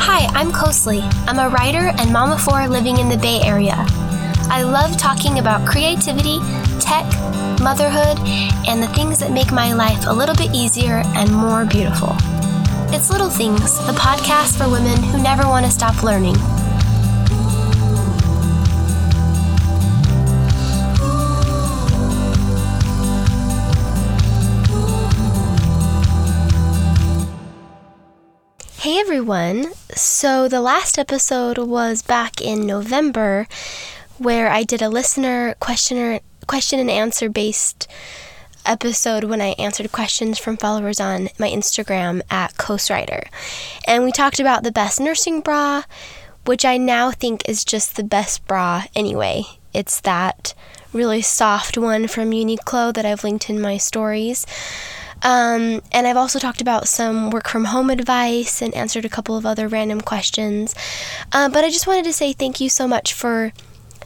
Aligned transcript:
Hi, 0.00 0.26
I'm 0.34 0.52
Koseli. 0.52 1.02
I'm 1.26 1.38
a 1.38 1.48
writer 1.48 1.92
and 1.98 2.12
mama 2.12 2.38
four 2.38 2.68
living 2.68 2.98
in 2.98 3.08
the 3.08 3.16
Bay 3.16 3.40
Area. 3.42 3.74
I 4.48 4.62
love 4.62 4.96
talking 4.96 5.38
about 5.38 5.66
creativity, 5.66 6.38
tech, 6.78 7.04
motherhood, 7.60 8.18
and 8.68 8.82
the 8.82 8.88
things 8.94 9.18
that 9.18 9.32
make 9.32 9.50
my 9.52 9.72
life 9.72 10.06
a 10.06 10.12
little 10.12 10.34
bit 10.34 10.54
easier 10.54 11.02
and 11.14 11.32
more 11.32 11.64
beautiful. 11.64 12.14
It's 12.94 13.10
Little 13.10 13.30
Things, 13.30 13.78
the 13.86 13.92
podcast 13.92 14.56
for 14.56 14.70
women 14.70 15.02
who 15.02 15.22
never 15.22 15.48
want 15.48 15.66
to 15.66 15.72
stop 15.72 16.02
learning. 16.02 16.36
Hey 28.94 29.00
everyone! 29.00 29.72
So, 29.96 30.46
the 30.46 30.60
last 30.60 31.00
episode 31.00 31.58
was 31.58 32.00
back 32.00 32.40
in 32.40 32.64
November 32.64 33.48
where 34.18 34.48
I 34.48 34.62
did 34.62 34.82
a 34.82 34.88
listener 34.88 35.56
questioner 35.58 36.20
question 36.46 36.78
and 36.78 36.88
answer 36.88 37.28
based 37.28 37.88
episode 38.64 39.24
when 39.24 39.40
I 39.40 39.56
answered 39.58 39.90
questions 39.90 40.38
from 40.38 40.56
followers 40.56 41.00
on 41.00 41.28
my 41.40 41.50
Instagram 41.50 42.22
at 42.30 42.54
Koswriter. 42.54 43.26
And 43.84 44.04
we 44.04 44.12
talked 44.12 44.38
about 44.38 44.62
the 44.62 44.70
best 44.70 45.00
nursing 45.00 45.40
bra, 45.40 45.82
which 46.46 46.64
I 46.64 46.76
now 46.76 47.10
think 47.10 47.48
is 47.48 47.64
just 47.64 47.96
the 47.96 48.04
best 48.04 48.46
bra 48.46 48.84
anyway. 48.94 49.42
It's 49.72 50.00
that 50.02 50.54
really 50.92 51.20
soft 51.20 51.76
one 51.76 52.06
from 52.06 52.30
Uniqlo 52.30 52.94
that 52.94 53.04
I've 53.04 53.24
linked 53.24 53.50
in 53.50 53.60
my 53.60 53.76
stories. 53.76 54.46
Um, 55.24 55.80
and 55.90 56.06
I've 56.06 56.18
also 56.18 56.38
talked 56.38 56.60
about 56.60 56.86
some 56.86 57.30
work 57.30 57.48
from 57.48 57.64
home 57.64 57.88
advice 57.88 58.60
and 58.60 58.74
answered 58.74 59.06
a 59.06 59.08
couple 59.08 59.36
of 59.36 59.46
other 59.46 59.66
random 59.66 60.02
questions. 60.02 60.74
Uh, 61.32 61.48
but 61.48 61.64
I 61.64 61.70
just 61.70 61.86
wanted 61.86 62.04
to 62.04 62.12
say 62.12 62.32
thank 62.32 62.60
you 62.60 62.68
so 62.68 62.86
much 62.86 63.14
for 63.14 63.52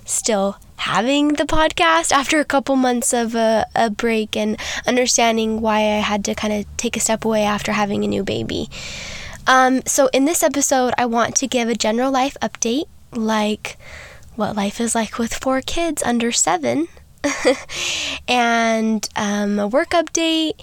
still 0.05 0.57
having 0.77 1.35
the 1.35 1.45
podcast 1.45 2.13
after 2.13 2.39
a 2.39 2.45
couple 2.45 2.77
months 2.77 3.13
of 3.13 3.35
a, 3.35 3.67
a 3.75 3.91
break 3.91 4.37
and 4.37 4.59
understanding 4.87 5.61
why 5.61 5.79
I 5.79 5.99
had 5.99 6.25
to 6.27 6.35
kind 6.37 6.55
of 6.55 6.77
take 6.77 6.97
a 6.97 7.01
step 7.01 7.25
away 7.25 7.43
after 7.43 7.73
having 7.73 8.05
a 8.05 8.09
new 8.09 8.23
baby. 8.23 8.71
Um, 9.49 9.83
so, 9.87 10.09
in 10.13 10.25
this 10.25 10.43
episode, 10.43 10.95
I 10.99 11.07
want 11.07 11.35
to 11.37 11.47
give 11.47 11.69
a 11.69 11.75
general 11.75 12.13
life 12.13 12.37
update, 12.41 12.85
like 13.13 13.77
what 14.37 14.55
life 14.55 14.81
is 14.81 14.95
like 14.95 15.19
with 15.19 15.35
four 15.35 15.63
kids 15.63 16.03
under 16.03 16.31
seven, 16.31 16.87
and 18.29 19.09
um, 19.17 19.59
a 19.59 19.67
work 19.67 19.91
update, 19.91 20.55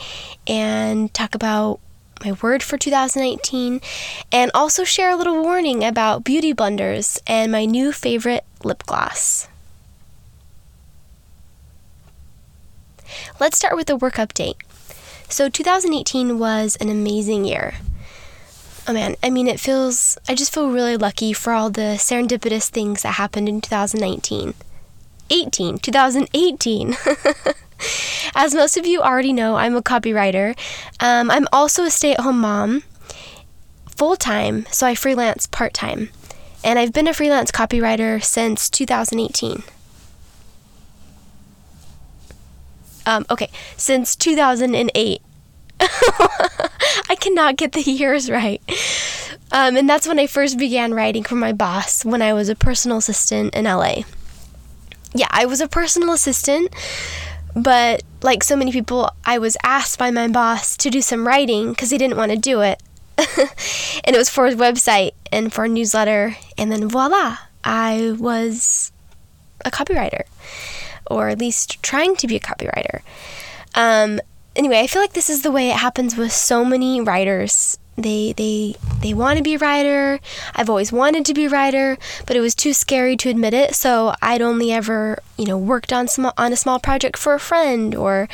and 0.47 1.13
talk 1.13 1.35
about 1.35 1.79
my 2.23 2.31
word 2.33 2.63
for 2.63 2.77
2019, 2.77 3.81
and 4.31 4.51
also 4.53 4.83
share 4.83 5.11
a 5.11 5.15
little 5.15 5.41
warning 5.41 5.83
about 5.83 6.23
beauty 6.23 6.53
blenders 6.53 7.21
and 7.27 7.51
my 7.51 7.65
new 7.65 7.91
favorite 7.91 8.45
lip 8.63 8.83
gloss. 8.85 9.47
Let's 13.39 13.57
start 13.57 13.75
with 13.75 13.87
the 13.87 13.95
work 13.95 14.15
update. 14.15 14.55
So, 15.29 15.49
2018 15.49 16.39
was 16.39 16.75
an 16.77 16.89
amazing 16.89 17.45
year. 17.45 17.75
Oh 18.87 18.93
man, 18.93 19.15
I 19.23 19.31
mean, 19.31 19.47
it 19.47 19.59
feels, 19.59 20.17
I 20.29 20.35
just 20.35 20.53
feel 20.53 20.69
really 20.69 20.95
lucky 20.95 21.33
for 21.33 21.53
all 21.53 21.71
the 21.71 21.97
serendipitous 21.97 22.69
things 22.69 23.01
that 23.01 23.13
happened 23.13 23.49
in 23.49 23.59
2019. 23.59 24.53
18, 25.29 25.79
2018. 25.79 26.95
As 28.35 28.53
most 28.53 28.77
of 28.77 28.85
you 28.85 29.01
already 29.01 29.33
know, 29.33 29.55
I'm 29.55 29.75
a 29.75 29.81
copywriter. 29.81 30.57
Um, 30.99 31.29
I'm 31.29 31.47
also 31.51 31.83
a 31.83 31.91
stay 31.91 32.13
at 32.13 32.21
home 32.21 32.39
mom, 32.39 32.83
full 33.95 34.15
time, 34.15 34.65
so 34.71 34.87
I 34.87 34.95
freelance 34.95 35.47
part 35.47 35.73
time. 35.73 36.09
And 36.63 36.79
I've 36.79 36.93
been 36.93 37.07
a 37.07 37.13
freelance 37.13 37.51
copywriter 37.51 38.23
since 38.23 38.69
2018. 38.69 39.63
Um, 43.05 43.25
okay, 43.29 43.51
since 43.77 44.15
2008. 44.15 45.21
I 45.79 47.15
cannot 47.19 47.57
get 47.57 47.73
the 47.73 47.81
years 47.81 48.29
right. 48.29 48.61
Um, 49.51 49.77
and 49.77 49.87
that's 49.87 50.07
when 50.07 50.19
I 50.19 50.27
first 50.27 50.57
began 50.57 50.93
writing 50.93 51.23
for 51.23 51.35
my 51.35 51.53
boss 51.53 52.03
when 52.03 52.21
I 52.21 52.33
was 52.33 52.49
a 52.49 52.55
personal 52.55 52.97
assistant 52.97 53.53
in 53.53 53.65
LA. 53.65 54.01
Yeah, 55.15 55.27
I 55.31 55.45
was 55.45 55.61
a 55.61 55.67
personal 55.69 56.11
assistant, 56.11 56.75
but 57.55 58.03
like 58.21 58.43
so 58.43 58.57
many 58.57 58.73
people, 58.73 59.09
I 59.23 59.37
was 59.37 59.55
asked 59.63 59.97
by 59.97 60.11
my 60.11 60.27
boss 60.27 60.75
to 60.75 60.89
do 60.89 61.01
some 61.01 61.25
writing 61.25 61.69
because 61.69 61.89
he 61.89 61.97
didn't 61.97 62.17
want 62.17 62.31
to 62.31 62.37
do 62.37 62.59
it. 62.59 62.83
and 63.17 64.13
it 64.13 64.17
was 64.17 64.29
for 64.29 64.45
his 64.45 64.55
website 64.55 65.11
and 65.31 65.53
for 65.53 65.63
a 65.63 65.69
newsletter. 65.69 66.35
And 66.57 66.69
then 66.69 66.89
voila, 66.89 67.37
I 67.63 68.13
was 68.19 68.91
a 69.63 69.71
copywriter, 69.71 70.23
or 71.09 71.29
at 71.29 71.39
least 71.39 71.81
trying 71.81 72.17
to 72.17 72.27
be 72.27 72.35
a 72.35 72.41
copywriter. 72.41 72.99
Um, 73.73 74.19
anyway, 74.53 74.79
I 74.79 74.87
feel 74.87 75.01
like 75.01 75.13
this 75.13 75.29
is 75.29 75.43
the 75.43 75.51
way 75.51 75.69
it 75.69 75.77
happens 75.77 76.17
with 76.17 76.33
so 76.33 76.65
many 76.65 76.99
writers. 76.99 77.77
They 77.97 78.33
they 78.33 78.75
they 79.01 79.13
want 79.13 79.37
to 79.37 79.43
be 79.43 79.55
a 79.55 79.59
writer. 79.59 80.19
I've 80.53 80.69
always 80.69 80.91
wanted 80.91 81.25
to 81.25 81.33
be 81.33 81.45
a 81.45 81.49
writer, 81.49 81.97
but 82.25 82.35
it 82.35 82.41
was 82.41 82.53
too 82.53 82.73
scary 82.73 83.15
to 83.17 83.29
admit 83.29 83.53
it. 83.53 83.73
So 83.73 84.13
I'd 84.21 84.41
only 84.41 84.71
ever 84.71 85.19
you 85.37 85.45
know 85.45 85.57
worked 85.57 85.93
on 85.93 86.07
small 86.07 86.33
on 86.37 86.51
a 86.51 86.57
small 86.57 86.79
project 86.79 87.17
for 87.17 87.33
a 87.33 87.39
friend 87.39 87.95
or 87.95 88.27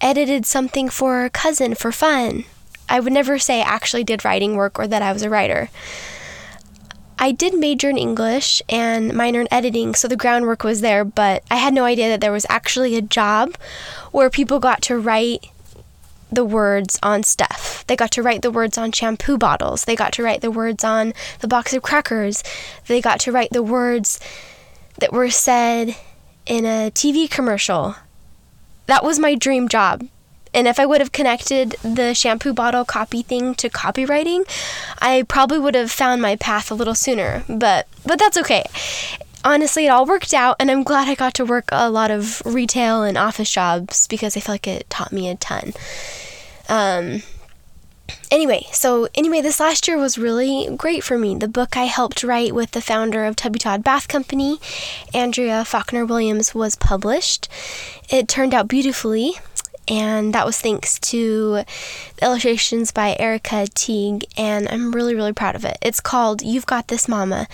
edited 0.00 0.44
something 0.44 0.88
for 0.88 1.24
a 1.24 1.30
cousin 1.30 1.74
for 1.74 1.92
fun. 1.92 2.44
I 2.88 2.98
would 2.98 3.12
never 3.12 3.38
say 3.38 3.60
I 3.60 3.64
actually 3.64 4.02
did 4.02 4.24
writing 4.24 4.56
work 4.56 4.78
or 4.78 4.88
that 4.88 5.02
I 5.02 5.12
was 5.12 5.22
a 5.22 5.30
writer. 5.30 5.70
I 7.22 7.32
did 7.32 7.54
major 7.54 7.90
in 7.90 7.98
English 7.98 8.62
and 8.68 9.14
minor 9.14 9.42
in 9.42 9.48
editing, 9.52 9.94
so 9.94 10.08
the 10.08 10.16
groundwork 10.16 10.64
was 10.64 10.80
there, 10.80 11.04
but 11.04 11.44
I 11.50 11.56
had 11.56 11.74
no 11.74 11.84
idea 11.84 12.08
that 12.08 12.22
there 12.22 12.32
was 12.32 12.46
actually 12.48 12.96
a 12.96 13.02
job 13.02 13.56
where 14.10 14.30
people 14.30 14.58
got 14.58 14.80
to 14.82 14.98
write 14.98 15.50
the 16.30 16.44
words 16.44 16.98
on 17.02 17.22
stuff. 17.22 17.84
They 17.86 17.96
got 17.96 18.10
to 18.12 18.22
write 18.22 18.42
the 18.42 18.50
words 18.50 18.78
on 18.78 18.92
shampoo 18.92 19.38
bottles. 19.38 19.84
They 19.84 19.96
got 19.96 20.12
to 20.14 20.22
write 20.22 20.40
the 20.40 20.50
words 20.50 20.84
on 20.84 21.12
the 21.40 21.48
box 21.48 21.72
of 21.72 21.82
crackers. 21.82 22.42
They 22.86 23.00
got 23.00 23.20
to 23.20 23.32
write 23.32 23.50
the 23.50 23.62
words 23.62 24.20
that 24.98 25.12
were 25.12 25.30
said 25.30 25.96
in 26.46 26.64
a 26.64 26.90
TV 26.90 27.30
commercial. 27.30 27.96
That 28.86 29.04
was 29.04 29.18
my 29.18 29.34
dream 29.34 29.68
job. 29.68 30.06
And 30.52 30.66
if 30.66 30.80
I 30.80 30.86
would 30.86 31.00
have 31.00 31.12
connected 31.12 31.76
the 31.82 32.12
shampoo 32.12 32.52
bottle 32.52 32.84
copy 32.84 33.22
thing 33.22 33.54
to 33.56 33.70
copywriting, 33.70 34.42
I 34.98 35.22
probably 35.28 35.60
would 35.60 35.76
have 35.76 35.92
found 35.92 36.20
my 36.20 36.34
path 36.36 36.70
a 36.70 36.74
little 36.74 36.96
sooner. 36.96 37.44
But 37.48 37.86
but 38.04 38.18
that's 38.18 38.36
okay. 38.38 38.64
Honestly, 39.44 39.86
it 39.86 39.88
all 39.88 40.04
worked 40.04 40.34
out, 40.34 40.56
and 40.60 40.70
I'm 40.70 40.82
glad 40.82 41.08
I 41.08 41.14
got 41.14 41.34
to 41.34 41.44
work 41.44 41.70
a 41.72 41.90
lot 41.90 42.10
of 42.10 42.42
retail 42.44 43.02
and 43.02 43.16
office 43.16 43.50
jobs 43.50 44.06
because 44.06 44.36
I 44.36 44.40
feel 44.40 44.54
like 44.54 44.66
it 44.66 44.88
taught 44.90 45.12
me 45.12 45.30
a 45.30 45.36
ton. 45.36 45.72
Um, 46.68 47.22
anyway, 48.30 48.66
so 48.72 49.08
anyway, 49.14 49.40
this 49.40 49.58
last 49.58 49.88
year 49.88 49.96
was 49.96 50.18
really 50.18 50.68
great 50.76 51.02
for 51.02 51.16
me. 51.16 51.34
The 51.34 51.48
book 51.48 51.76
I 51.76 51.84
helped 51.84 52.22
write 52.22 52.54
with 52.54 52.72
the 52.72 52.82
founder 52.82 53.24
of 53.24 53.34
Tubby 53.34 53.58
Todd 53.58 53.82
Bath 53.82 54.08
Company, 54.08 54.58
Andrea 55.14 55.64
Faulkner 55.64 56.04
Williams, 56.04 56.54
was 56.54 56.76
published. 56.76 57.48
It 58.10 58.28
turned 58.28 58.52
out 58.52 58.68
beautifully 58.68 59.34
and 59.88 60.32
that 60.34 60.46
was 60.46 60.60
thanks 60.60 61.00
to 61.00 61.52
the 61.52 61.66
illustrations 62.22 62.92
by 62.92 63.16
Erica 63.18 63.66
Teague, 63.74 64.24
and 64.36 64.68
I'm 64.68 64.92
really, 64.92 65.16
really 65.16 65.32
proud 65.32 65.56
of 65.56 65.64
it. 65.64 65.78
It's 65.82 66.00
called 66.00 66.42
You've 66.42 66.66
Got 66.66 66.88
This 66.88 67.08
Mama, 67.08 67.48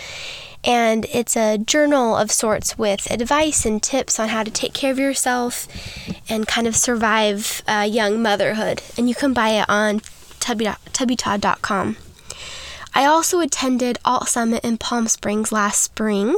and 0.66 1.06
it's 1.12 1.36
a 1.36 1.58
journal 1.58 2.16
of 2.16 2.32
sorts 2.32 2.76
with 2.76 3.08
advice 3.10 3.64
and 3.64 3.82
tips 3.82 4.18
on 4.18 4.28
how 4.28 4.42
to 4.42 4.50
take 4.50 4.74
care 4.74 4.90
of 4.90 4.98
yourself 4.98 5.68
and 6.28 6.46
kind 6.48 6.66
of 6.66 6.74
survive 6.74 7.62
uh, 7.68 7.86
young 7.88 8.20
motherhood. 8.20 8.82
And 8.98 9.08
you 9.08 9.14
can 9.14 9.32
buy 9.32 9.50
it 9.50 9.66
on 9.68 10.00
tubby, 10.40 10.66
tubbytodd.com. 10.66 11.96
I 12.94 13.04
also 13.04 13.40
attended 13.40 13.98
Alt 14.04 14.28
Summit 14.28 14.64
in 14.64 14.78
Palm 14.78 15.06
Springs 15.06 15.52
last 15.52 15.82
spring, 15.82 16.36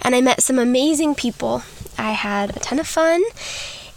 and 0.00 0.14
I 0.14 0.20
met 0.20 0.42
some 0.42 0.58
amazing 0.58 1.14
people. 1.14 1.62
I 1.96 2.12
had 2.12 2.56
a 2.56 2.60
ton 2.60 2.78
of 2.80 2.86
fun 2.86 3.22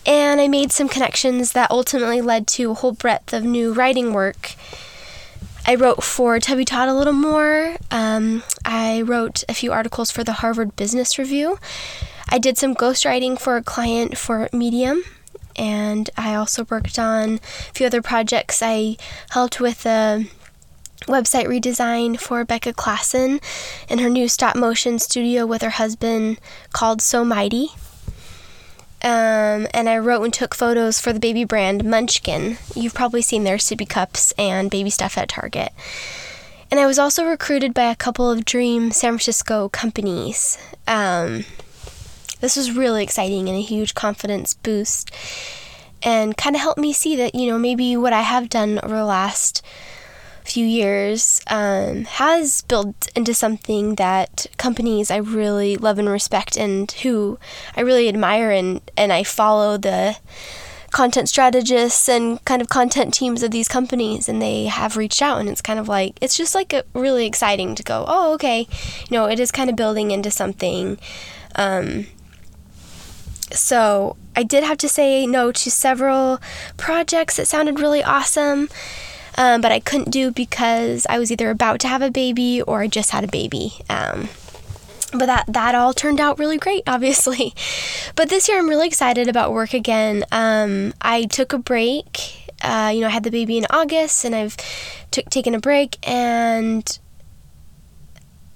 and 0.05 0.39
I 0.39 0.47
made 0.47 0.71
some 0.71 0.87
connections 0.87 1.53
that 1.53 1.71
ultimately 1.71 2.21
led 2.21 2.47
to 2.47 2.71
a 2.71 2.73
whole 2.75 2.91
breadth 2.91 3.33
of 3.33 3.43
new 3.43 3.73
writing 3.73 4.13
work. 4.13 4.53
I 5.67 5.73
wrote 5.73 6.03
for 6.03 6.39
Tubby 6.39 6.63
Todd 6.63 6.89
a 6.89 6.93
little 6.93 7.13
more. 7.13 7.75
Um, 7.89 8.43
I 8.63 9.01
wrote 9.01 9.43
a 9.49 9.53
few 9.53 9.71
articles 9.71 10.11
for 10.11 10.23
the 10.23 10.33
Harvard 10.33 10.75
Business 10.75 11.17
Review. 11.17 11.57
I 12.29 12.37
did 12.37 12.57
some 12.59 12.75
ghostwriting 12.75 13.39
for 13.39 13.57
a 13.57 13.63
client 13.63 14.15
for 14.15 14.47
Medium, 14.53 15.03
and 15.55 16.07
I 16.15 16.35
also 16.35 16.65
worked 16.69 16.99
on 16.99 17.35
a 17.35 17.73
few 17.73 17.87
other 17.87 18.03
projects. 18.03 18.61
I 18.61 18.97
helped 19.31 19.59
with 19.59 19.87
a 19.87 20.27
website 21.07 21.45
redesign 21.45 22.19
for 22.19 22.45
Becca 22.45 22.73
Klassen 22.73 23.41
in 23.89 23.99
her 23.99 24.09
new 24.09 24.27
stop 24.27 24.55
motion 24.55 24.99
studio 24.99 25.47
with 25.47 25.63
her 25.63 25.71
husband 25.71 26.39
called 26.73 27.01
So 27.01 27.25
Mighty 27.25 27.69
Um, 29.05 29.67
and 29.71 29.87
I 29.87 29.99
wrote 29.99 30.23
and 30.23 30.33
took 30.33 30.55
photos 30.55 30.99
for 30.99 31.13
the 31.13 31.19
baby 31.19 31.43
brand 31.43 31.85
Munchkin. 31.85 32.57
You've 32.75 32.95
probably 32.95 33.21
seen 33.21 33.43
their 33.43 33.57
sippy 33.57 33.87
cups 33.87 34.33
and 34.35 34.71
baby 34.71 34.89
stuff 34.89 35.15
at 35.15 35.29
Target. 35.29 35.71
And 36.71 36.79
I 36.79 36.87
was 36.87 36.97
also 36.97 37.23
recruited 37.23 37.75
by 37.75 37.91
a 37.91 37.95
couple 37.95 38.31
of 38.31 38.45
dream 38.45 38.89
San 38.89 39.11
Francisco 39.11 39.69
companies. 39.69 40.57
Um, 40.87 41.45
this 42.41 42.57
was 42.57 42.71
really 42.71 43.03
exciting 43.03 43.47
and 43.47 43.57
a 43.57 43.61
huge 43.61 43.93
confidence 43.93 44.55
boost, 44.55 45.11
and 46.01 46.35
kind 46.35 46.55
of 46.55 46.63
helped 46.63 46.79
me 46.79 46.91
see 46.91 47.15
that, 47.15 47.35
you 47.35 47.47
know, 47.47 47.59
maybe 47.59 47.95
what 47.95 48.11
I 48.11 48.21
have 48.21 48.49
done 48.49 48.79
over 48.81 48.95
the 48.95 49.05
last 49.05 49.63
few 50.45 50.65
years 50.65 51.41
um, 51.47 52.05
has 52.05 52.61
built 52.61 53.09
into 53.15 53.33
something 53.33 53.95
that 53.95 54.45
companies 54.57 55.09
I 55.09 55.17
really 55.17 55.75
love 55.75 55.97
and 55.97 56.07
respect 56.07 56.55
and 56.55 56.91
who 56.91 57.39
I 57.75 57.81
really 57.81 58.07
admire 58.07 58.51
and, 58.51 58.79
and 58.95 59.11
I 59.11 59.23
follow 59.23 59.77
the 59.77 60.17
content 60.91 61.27
strategists 61.27 62.07
and 62.07 62.43
kind 62.45 62.61
of 62.61 62.69
content 62.69 63.13
teams 63.13 63.43
of 63.43 63.51
these 63.51 63.67
companies 63.67 64.29
and 64.29 64.41
they 64.41 64.65
have 64.65 64.95
reached 64.95 65.21
out 65.21 65.39
and 65.39 65.49
it's 65.49 65.61
kind 65.61 65.77
of 65.77 65.89
like 65.89 66.17
it's 66.21 66.37
just 66.37 66.55
like 66.55 66.71
a, 66.71 66.85
really 66.93 67.25
exciting 67.25 67.75
to 67.75 67.83
go 67.83 68.05
oh 68.07 68.33
okay. 68.35 68.61
You 68.61 69.17
know 69.17 69.25
it 69.25 69.39
is 69.39 69.51
kind 69.51 69.69
of 69.69 69.75
building 69.75 70.11
into 70.11 70.31
something 70.31 70.97
um, 71.55 72.05
so 73.51 74.15
I 74.35 74.43
did 74.43 74.63
have 74.63 74.77
to 74.79 74.89
say 74.89 75.25
no 75.25 75.51
to 75.51 75.71
several 75.71 76.39
projects 76.77 77.37
that 77.37 77.47
sounded 77.47 77.79
really 77.79 78.03
awesome 78.03 78.69
um, 79.35 79.61
but 79.61 79.71
I 79.71 79.79
couldn't 79.79 80.11
do 80.11 80.31
because 80.31 81.05
I 81.09 81.19
was 81.19 81.31
either 81.31 81.49
about 81.49 81.79
to 81.81 81.87
have 81.87 82.01
a 82.01 82.11
baby 82.11 82.61
or 82.61 82.81
I 82.81 82.87
just 82.87 83.11
had 83.11 83.23
a 83.23 83.27
baby. 83.27 83.73
Um, 83.89 84.29
but 85.11 85.27
that 85.27 85.45
that 85.47 85.75
all 85.75 85.93
turned 85.93 86.19
out 86.19 86.39
really 86.39 86.57
great, 86.57 86.83
obviously. 86.87 87.53
But 88.15 88.29
this 88.29 88.47
year 88.47 88.59
I'm 88.59 88.69
really 88.69 88.87
excited 88.87 89.27
about 89.27 89.53
work 89.53 89.73
again. 89.73 90.25
Um, 90.31 90.93
I 91.01 91.25
took 91.25 91.53
a 91.53 91.57
break. 91.57 92.41
Uh, 92.61 92.91
you 92.93 93.01
know, 93.01 93.07
I 93.07 93.11
had 93.11 93.23
the 93.23 93.31
baby 93.31 93.57
in 93.57 93.65
August, 93.69 94.25
and 94.25 94.33
I've 94.33 94.57
took 95.11 95.29
taken 95.29 95.53
a 95.53 95.59
break, 95.59 95.97
and 96.07 96.97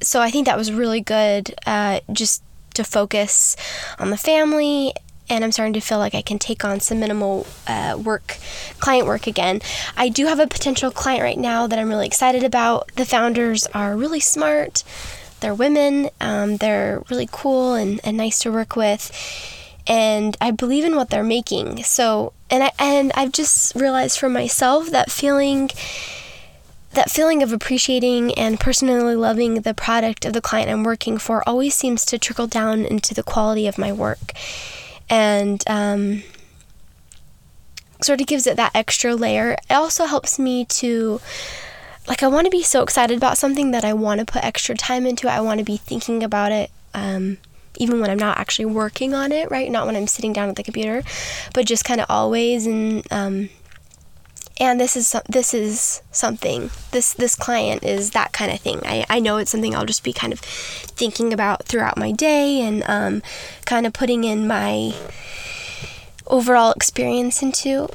so 0.02 0.22
I 0.22 0.32
think 0.32 0.46
that 0.48 0.58
was 0.58 0.72
really 0.72 1.02
good. 1.02 1.54
Uh, 1.66 2.00
just 2.12 2.44
to 2.76 2.84
focus 2.84 3.56
on 4.00 4.10
the 4.10 4.18
family 4.18 4.94
and 5.30 5.44
I'm 5.44 5.52
starting 5.52 5.74
to 5.74 5.80
feel 5.80 6.00
like 6.00 6.16
I 6.16 6.22
can 6.22 6.40
take 6.40 6.66
on 6.66 6.80
some 6.80 7.00
minimal 7.00 7.46
uh, 7.68 8.00
work, 8.04 8.38
client 8.80 9.08
work 9.08 9.28
again. 9.28 9.62
I 9.96 10.10
do 10.10 10.26
have 10.26 10.40
a 10.40 10.48
potential 10.48 10.92
client 10.92 11.22
right 11.22 11.38
now 11.38 11.68
that 11.68 11.78
I'm 11.78 11.90
really 11.90 12.08
excited 12.08 12.44
about. 12.44 12.92
The 12.96 13.06
founders 13.06 13.68
are 13.68 13.96
really 13.96 14.20
smart, 14.20 14.84
they're 15.40 15.54
women, 15.54 16.10
um, 16.20 16.58
they're 16.58 17.04
really 17.10 17.30
cool 17.32 17.76
and, 17.76 18.00
and 18.04 18.18
nice 18.18 18.40
to 18.40 18.52
work 18.52 18.76
with. 18.76 19.12
And 19.88 20.36
I 20.42 20.52
believe 20.52 20.84
in 20.84 20.96
what 20.96 21.10
they're 21.10 21.24
making. 21.24 21.84
So, 21.84 22.34
and 22.50 22.64
I 22.64 22.72
and 22.78 23.12
I've 23.16 23.32
just 23.32 23.74
realized 23.76 24.20
for 24.20 24.30
myself 24.30 24.92
that 24.92 25.12
feeling 25.12 25.70
that 26.92 27.10
feeling 27.10 27.44
of 27.44 27.54
appreciating 27.54 28.34
and 28.34 28.60
personally 28.60 29.16
loving 29.16 29.62
the 29.62 29.74
product 29.74 30.26
of 30.26 30.34
the 30.34 30.42
client 30.42 30.70
I'm 30.70 30.84
working 30.84 31.18
for 31.18 31.48
always 31.48 31.76
seems 31.76 32.04
to 32.06 32.18
trickle 32.18 32.48
down 32.48 32.84
into 32.84 33.14
the 33.14 33.24
quality 33.24 33.68
of 33.68 33.78
my 33.78 33.94
work 33.94 34.34
and 35.10 35.64
um, 35.68 36.24
sort 38.02 38.22
of 38.22 38.28
gives 38.28 38.48
it 38.48 38.58
that 38.58 38.72
extra 38.76 39.16
layer. 39.16 39.54
It 39.70 39.74
also 39.74 40.06
helps 40.06 40.40
me 40.40 40.66
to 40.66 41.20
like 42.08 42.24
I 42.24 42.28
want 42.28 42.46
to 42.46 42.52
be 42.52 42.64
so 42.64 42.82
excited 42.82 43.18
about 43.18 43.38
something 43.38 43.72
that 43.72 43.86
I 43.86 43.94
want 43.94 44.20
to 44.20 44.26
put 44.26 44.44
extra 44.44 44.76
time 44.76 45.06
into. 45.06 45.28
I 45.28 45.42
want 45.42 45.60
to 45.60 45.66
be 45.66 45.78
thinking 45.78 46.24
about 46.24 46.52
it 46.52 46.72
um, 46.94 47.38
even 47.78 48.02
when 48.02 48.10
I'm 48.10 48.20
not 48.20 48.38
actually 48.38 48.66
working 48.66 49.14
on 49.14 49.32
it, 49.32 49.50
right? 49.50 49.72
Not 49.72 49.86
when 49.86 49.96
I'm 49.96 50.08
sitting 50.08 50.34
down 50.34 50.50
at 50.50 50.56
the 50.56 50.64
computer, 50.64 51.04
but 51.54 51.66
just 51.66 51.86
kind 51.86 52.02
of 52.02 52.08
always 52.10 52.66
and 52.66 53.06
um, 53.12 53.50
and 54.60 54.80
this 54.80 54.96
is 54.96 55.16
this 55.28 55.54
is 55.54 56.02
something 56.12 56.70
this 56.92 57.14
this 57.14 57.36
client 57.36 57.84
is 57.84 58.12
that 58.12 58.32
kind 58.34 58.52
of 58.52 58.60
thing. 58.60 58.82
I, 58.86 59.06
I 59.10 59.20
know 59.20 59.38
it's 59.38 59.52
something 59.52 59.76
i'll 59.76 59.86
just 59.86 60.04
be 60.04 60.14
kind 60.14 60.34
of 60.34 60.40
thinking 60.40 61.34
about 61.34 61.66
throughout 61.66 61.98
my 61.98 62.12
day 62.12 62.62
and 62.62 62.84
um, 62.88 63.22
kind 63.66 63.86
of 63.86 63.94
putting 63.94 64.24
in 64.24 64.48
my 64.48 64.94
overall 66.28 66.72
experience 66.74 67.42
into 67.42 67.88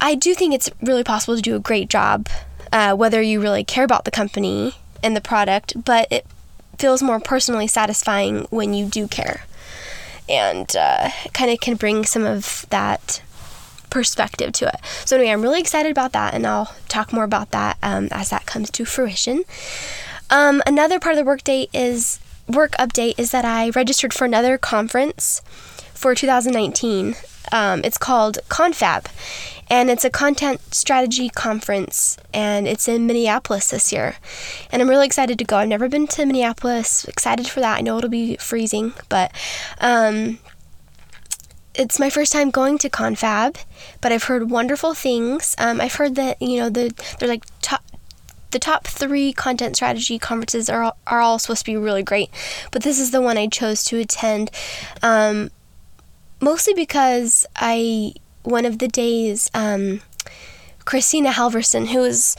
i 0.00 0.14
do 0.14 0.34
think 0.34 0.52
it's 0.52 0.70
really 0.82 1.04
possible 1.04 1.36
to 1.36 1.42
do 1.42 1.56
a 1.56 1.60
great 1.60 1.88
job 1.88 2.28
uh, 2.70 2.94
whether 2.94 3.22
you 3.22 3.40
really 3.40 3.64
care 3.64 3.84
about 3.84 4.04
the 4.04 4.10
company 4.10 4.74
and 5.02 5.16
the 5.16 5.20
product 5.20 5.82
but 5.84 6.06
it 6.10 6.26
feels 6.82 7.00
more 7.00 7.20
personally 7.20 7.68
satisfying 7.68 8.46
when 8.50 8.74
you 8.74 8.86
do 8.86 9.06
care. 9.06 9.44
And 10.28 10.74
uh, 10.76 11.10
kind 11.32 11.50
of 11.50 11.60
can 11.60 11.76
bring 11.76 12.04
some 12.04 12.24
of 12.24 12.66
that 12.70 13.22
perspective 13.92 14.52
to 14.52 14.66
it. 14.68 14.76
So, 15.04 15.16
anyway, 15.16 15.32
I'm 15.32 15.42
really 15.42 15.60
excited 15.60 15.92
about 15.92 16.12
that, 16.12 16.32
and 16.32 16.46
I'll 16.46 16.74
talk 16.88 17.12
more 17.12 17.24
about 17.24 17.50
that 17.50 17.76
um, 17.82 18.08
as 18.10 18.30
that 18.30 18.46
comes 18.46 18.70
to 18.72 18.84
fruition. 18.86 19.44
Um, 20.30 20.62
another 20.66 20.98
part 20.98 21.12
of 21.12 21.18
the 21.18 21.26
work 21.26 21.44
date 21.44 21.68
is 21.74 22.18
work 22.48 22.72
update 22.72 23.18
is 23.18 23.30
that 23.32 23.44
I 23.44 23.68
registered 23.70 24.14
for 24.14 24.24
another 24.24 24.56
conference 24.56 25.42
for 25.92 26.14
2019. 26.14 27.14
Um, 27.52 27.82
it's 27.84 27.98
called 27.98 28.38
Confab, 28.48 29.08
and 29.68 29.90
it's 29.90 30.06
a 30.06 30.10
content 30.10 30.74
strategy 30.74 31.28
conference, 31.28 32.16
and 32.32 32.66
it's 32.66 32.88
in 32.88 33.06
Minneapolis 33.06 33.70
this 33.70 33.92
year. 33.92 34.16
And 34.70 34.80
I'm 34.80 34.88
really 34.88 35.06
excited 35.06 35.38
to 35.38 35.44
go. 35.44 35.58
I've 35.58 35.68
never 35.68 35.88
been 35.90 36.06
to 36.08 36.24
Minneapolis. 36.24 37.04
Excited 37.04 37.46
for 37.46 37.60
that. 37.60 37.78
I 37.78 37.82
know 37.82 37.98
it'll 37.98 38.08
be 38.08 38.36
freezing, 38.36 38.94
but 39.10 39.32
um, 39.80 40.38
it's 41.74 41.98
my 41.98 42.10
first 42.10 42.32
time 42.32 42.50
going 42.50 42.78
to 42.78 42.90
Confab, 42.90 43.56
but 44.00 44.12
I've 44.12 44.24
heard 44.24 44.50
wonderful 44.50 44.94
things. 44.94 45.54
Um, 45.58 45.80
I've 45.80 45.94
heard 45.94 46.14
that 46.16 46.40
you 46.40 46.58
know 46.58 46.68
the 46.68 46.92
they're 47.18 47.28
like 47.28 47.44
top 47.60 47.82
the 48.50 48.58
top 48.58 48.86
three 48.86 49.32
content 49.32 49.76
strategy 49.76 50.18
conferences 50.18 50.68
are 50.68 50.82
all, 50.82 50.96
are 51.06 51.20
all 51.20 51.38
supposed 51.38 51.60
to 51.60 51.72
be 51.72 51.76
really 51.76 52.02
great, 52.02 52.30
but 52.70 52.82
this 52.82 52.98
is 52.98 53.10
the 53.10 53.22
one 53.22 53.38
I 53.38 53.46
chose 53.46 53.84
to 53.84 53.98
attend, 53.98 54.50
um, 55.02 55.50
mostly 56.40 56.74
because 56.74 57.46
I 57.56 58.14
one 58.42 58.66
of 58.66 58.78
the 58.78 58.88
days 58.88 59.50
um, 59.54 60.02
Kristina 60.84 61.32
Halvorson, 61.32 61.88
who 61.88 62.02
is 62.04 62.36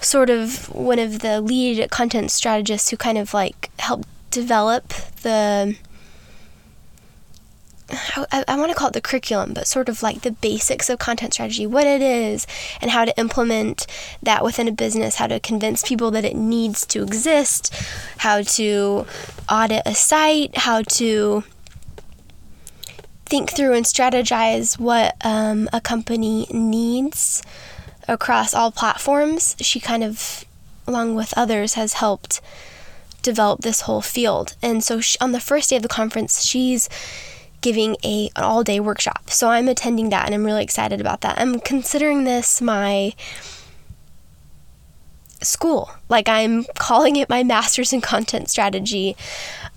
sort 0.00 0.28
of 0.28 0.68
one 0.74 0.98
of 0.98 1.20
the 1.20 1.40
lead 1.40 1.90
content 1.90 2.30
strategists 2.30 2.90
who 2.90 2.96
kind 2.96 3.16
of 3.16 3.32
like 3.32 3.70
helped 3.78 4.08
develop 4.30 4.88
the 5.22 5.76
I, 7.90 8.44
I 8.48 8.56
want 8.56 8.70
to 8.70 8.76
call 8.76 8.88
it 8.88 8.94
the 8.94 9.00
curriculum, 9.00 9.52
but 9.52 9.66
sort 9.66 9.88
of 9.88 10.02
like 10.02 10.22
the 10.22 10.32
basics 10.32 10.88
of 10.88 10.98
content 10.98 11.34
strategy, 11.34 11.66
what 11.66 11.86
it 11.86 12.00
is, 12.00 12.46
and 12.80 12.90
how 12.90 13.04
to 13.04 13.18
implement 13.18 13.86
that 14.22 14.42
within 14.42 14.68
a 14.68 14.72
business, 14.72 15.16
how 15.16 15.26
to 15.26 15.38
convince 15.38 15.82
people 15.82 16.10
that 16.12 16.24
it 16.24 16.34
needs 16.34 16.86
to 16.86 17.02
exist, 17.02 17.74
how 18.18 18.42
to 18.42 19.06
audit 19.48 19.82
a 19.84 19.94
site, 19.94 20.56
how 20.58 20.82
to 20.82 21.44
think 23.26 23.50
through 23.50 23.74
and 23.74 23.84
strategize 23.84 24.78
what 24.78 25.14
um, 25.22 25.68
a 25.72 25.80
company 25.80 26.46
needs 26.50 27.42
across 28.08 28.54
all 28.54 28.70
platforms. 28.70 29.56
She 29.60 29.80
kind 29.80 30.04
of, 30.04 30.44
along 30.86 31.14
with 31.14 31.34
others, 31.36 31.74
has 31.74 31.94
helped 31.94 32.40
develop 33.22 33.60
this 33.60 33.82
whole 33.82 34.02
field. 34.02 34.54
And 34.62 34.84
so 34.84 35.00
she, 35.00 35.18
on 35.20 35.32
the 35.32 35.40
first 35.40 35.70
day 35.70 35.76
of 35.76 35.82
the 35.82 35.88
conference, 35.88 36.44
she's 36.44 36.88
giving 37.64 37.96
a 38.04 38.28
an 38.36 38.44
all 38.44 38.62
day 38.62 38.78
workshop. 38.78 39.30
So 39.30 39.48
I'm 39.48 39.68
attending 39.68 40.10
that 40.10 40.26
and 40.26 40.34
I'm 40.34 40.44
really 40.44 40.62
excited 40.62 41.00
about 41.00 41.22
that. 41.22 41.40
I'm 41.40 41.60
considering 41.60 42.24
this 42.24 42.60
my 42.60 43.14
school. 45.40 45.90
Like 46.10 46.28
I'm 46.28 46.64
calling 46.78 47.16
it 47.16 47.30
my 47.30 47.42
master's 47.42 47.94
in 47.94 48.02
content 48.02 48.50
strategy 48.50 49.16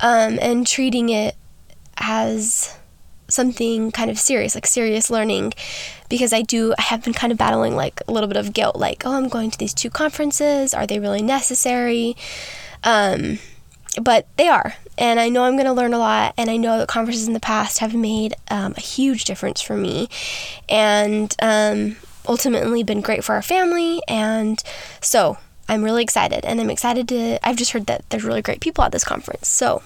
um, 0.01 0.37
and 0.41 0.67
treating 0.67 1.07
it 1.07 1.35
as 1.95 2.77
something 3.29 3.91
kind 3.91 4.11
of 4.11 4.19
serious, 4.19 4.53
like 4.53 4.67
serious 4.67 5.09
learning, 5.09 5.53
because 6.09 6.33
I 6.33 6.41
do, 6.41 6.73
I 6.77 6.81
have 6.81 7.05
been 7.05 7.13
kind 7.13 7.31
of 7.31 7.37
battling 7.37 7.77
like 7.77 8.01
a 8.05 8.11
little 8.11 8.27
bit 8.27 8.37
of 8.37 8.51
guilt, 8.51 8.75
like, 8.75 9.05
oh, 9.05 9.13
I'm 9.13 9.29
going 9.29 9.49
to 9.51 9.57
these 9.57 9.73
two 9.73 9.89
conferences. 9.89 10.73
Are 10.73 10.85
they 10.85 10.99
really 10.99 11.21
necessary? 11.21 12.17
Um, 12.83 13.39
but 14.01 14.27
they 14.35 14.49
are. 14.49 14.75
And 14.97 15.19
I 15.19 15.29
know 15.29 15.43
I'm 15.43 15.55
going 15.55 15.65
to 15.65 15.73
learn 15.73 15.93
a 15.93 15.99
lot. 15.99 16.33
And 16.37 16.49
I 16.49 16.57
know 16.57 16.77
that 16.77 16.87
conferences 16.87 17.27
in 17.27 17.33
the 17.33 17.39
past 17.39 17.79
have 17.79 17.93
made 17.93 18.35
um, 18.49 18.73
a 18.77 18.81
huge 18.81 19.25
difference 19.25 19.61
for 19.61 19.77
me 19.77 20.09
and 20.67 21.35
um, 21.41 21.97
ultimately 22.27 22.83
been 22.83 23.01
great 23.01 23.23
for 23.23 23.35
our 23.35 23.41
family. 23.41 24.01
And 24.07 24.61
so 25.01 25.37
I'm 25.69 25.83
really 25.83 26.03
excited. 26.03 26.45
And 26.45 26.59
I'm 26.59 26.69
excited 26.69 27.07
to, 27.09 27.47
I've 27.47 27.57
just 27.57 27.71
heard 27.71 27.85
that 27.87 28.09
there's 28.09 28.23
really 28.23 28.41
great 28.41 28.59
people 28.59 28.83
at 28.83 28.91
this 28.91 29.03
conference. 29.03 29.47
So 29.47 29.81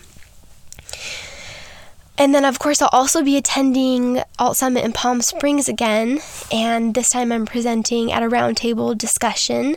and 2.18 2.36
then, 2.36 2.46
of 2.46 2.60
course, 2.60 2.82
I'll 2.82 2.90
also 2.92 3.24
be 3.24 3.38
attending 3.38 4.22
Alt 4.38 4.58
Summit 4.58 4.86
in 4.86 4.92
Palm 4.94 5.22
Springs 5.22 5.68
again. 5.68 6.20
And 6.52 6.94
this 6.94 7.10
time 7.10 7.32
I'm 7.32 7.46
presenting 7.46 8.12
at 8.12 8.22
a 8.22 8.30
roundtable 8.30 8.98
discussion 8.98 9.76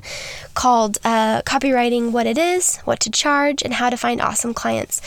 called 0.54 0.98
uh, 1.04 1.42
Copywriting 1.42 2.10
What 2.10 2.26
It 2.26 2.36
Is, 2.36 2.78
What 2.78 3.00
to 3.00 3.10
Charge, 3.10 3.62
and 3.62 3.74
How 3.74 3.88
to 3.88 3.96
Find 3.96 4.20
Awesome 4.20 4.52
Clients. 4.52 5.00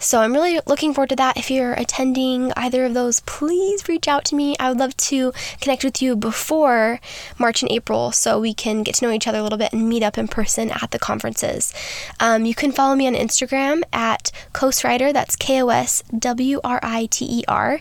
So 0.00 0.20
I'm 0.20 0.32
really 0.32 0.60
looking 0.66 0.94
forward 0.94 1.08
to 1.10 1.16
that. 1.16 1.36
If 1.36 1.50
you're 1.50 1.72
attending 1.72 2.52
either 2.56 2.84
of 2.84 2.94
those, 2.94 3.20
please 3.20 3.88
reach 3.88 4.06
out 4.06 4.24
to 4.26 4.36
me. 4.36 4.56
I 4.60 4.68
would 4.68 4.78
love 4.78 4.96
to 4.96 5.32
connect 5.60 5.82
with 5.82 6.00
you 6.00 6.14
before 6.14 7.00
March 7.36 7.62
and 7.62 7.72
April 7.72 8.12
so 8.12 8.38
we 8.38 8.54
can 8.54 8.84
get 8.84 8.94
to 8.96 9.06
know 9.06 9.12
each 9.12 9.26
other 9.26 9.38
a 9.38 9.42
little 9.42 9.58
bit 9.58 9.72
and 9.72 9.88
meet 9.88 10.04
up 10.04 10.16
in 10.16 10.28
person 10.28 10.70
at 10.70 10.92
the 10.92 10.98
conferences. 11.00 11.74
Um, 12.20 12.46
you 12.46 12.54
can 12.54 12.70
follow 12.70 12.94
me 12.94 13.08
on 13.08 13.14
Instagram 13.14 13.82
at 13.92 14.30
Kos 14.52 14.84
Writer, 14.84 15.12
that's 15.12 15.34
K 15.34 15.62
O 15.62 15.68
S 15.68 16.02
W 16.16 16.60
R 16.62 16.78
I 16.82 17.06
T 17.06 17.40
E 17.40 17.44
R, 17.48 17.80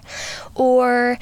or 0.55 1.19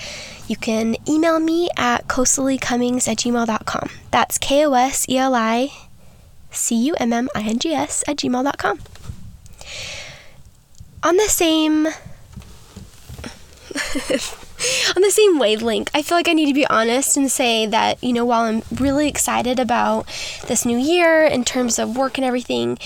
you 0.47 0.55
can 0.55 0.95
email 1.09 1.39
me 1.39 1.69
at 1.75 2.07
koselicummings 2.07 3.07
at 3.09 3.17
gmail.com. 3.17 3.89
That's 4.11 4.37
K 4.37 4.65
O 4.65 4.73
S 4.73 5.05
E 5.09 5.17
L 5.17 5.35
I 5.35 5.71
C 6.51 6.75
U 6.85 6.95
M 6.95 7.11
M 7.11 7.27
I 7.35 7.41
N 7.41 7.59
G 7.59 7.73
S 7.73 8.03
at 8.07 8.15
gmail.com 8.15 8.79
on 11.05 11.17
the 11.17 11.29
same 11.29 11.85
on 14.95 15.01
the 15.01 15.11
same 15.11 15.37
wavelength. 15.37 15.91
I 15.93 16.01
feel 16.01 16.17
like 16.17 16.27
I 16.27 16.33
need 16.33 16.47
to 16.47 16.53
be 16.53 16.65
honest 16.65 17.15
and 17.15 17.29
say 17.29 17.67
that, 17.67 18.03
you 18.03 18.11
know, 18.11 18.25
while 18.25 18.41
I'm 18.41 18.63
really 18.73 19.07
excited 19.07 19.59
about 19.59 20.07
this 20.47 20.65
new 20.65 20.77
year 20.77 21.23
in 21.23 21.43
terms 21.43 21.77
of 21.77 21.95
work 21.95 22.17
and 22.17 22.25
everything 22.25 22.79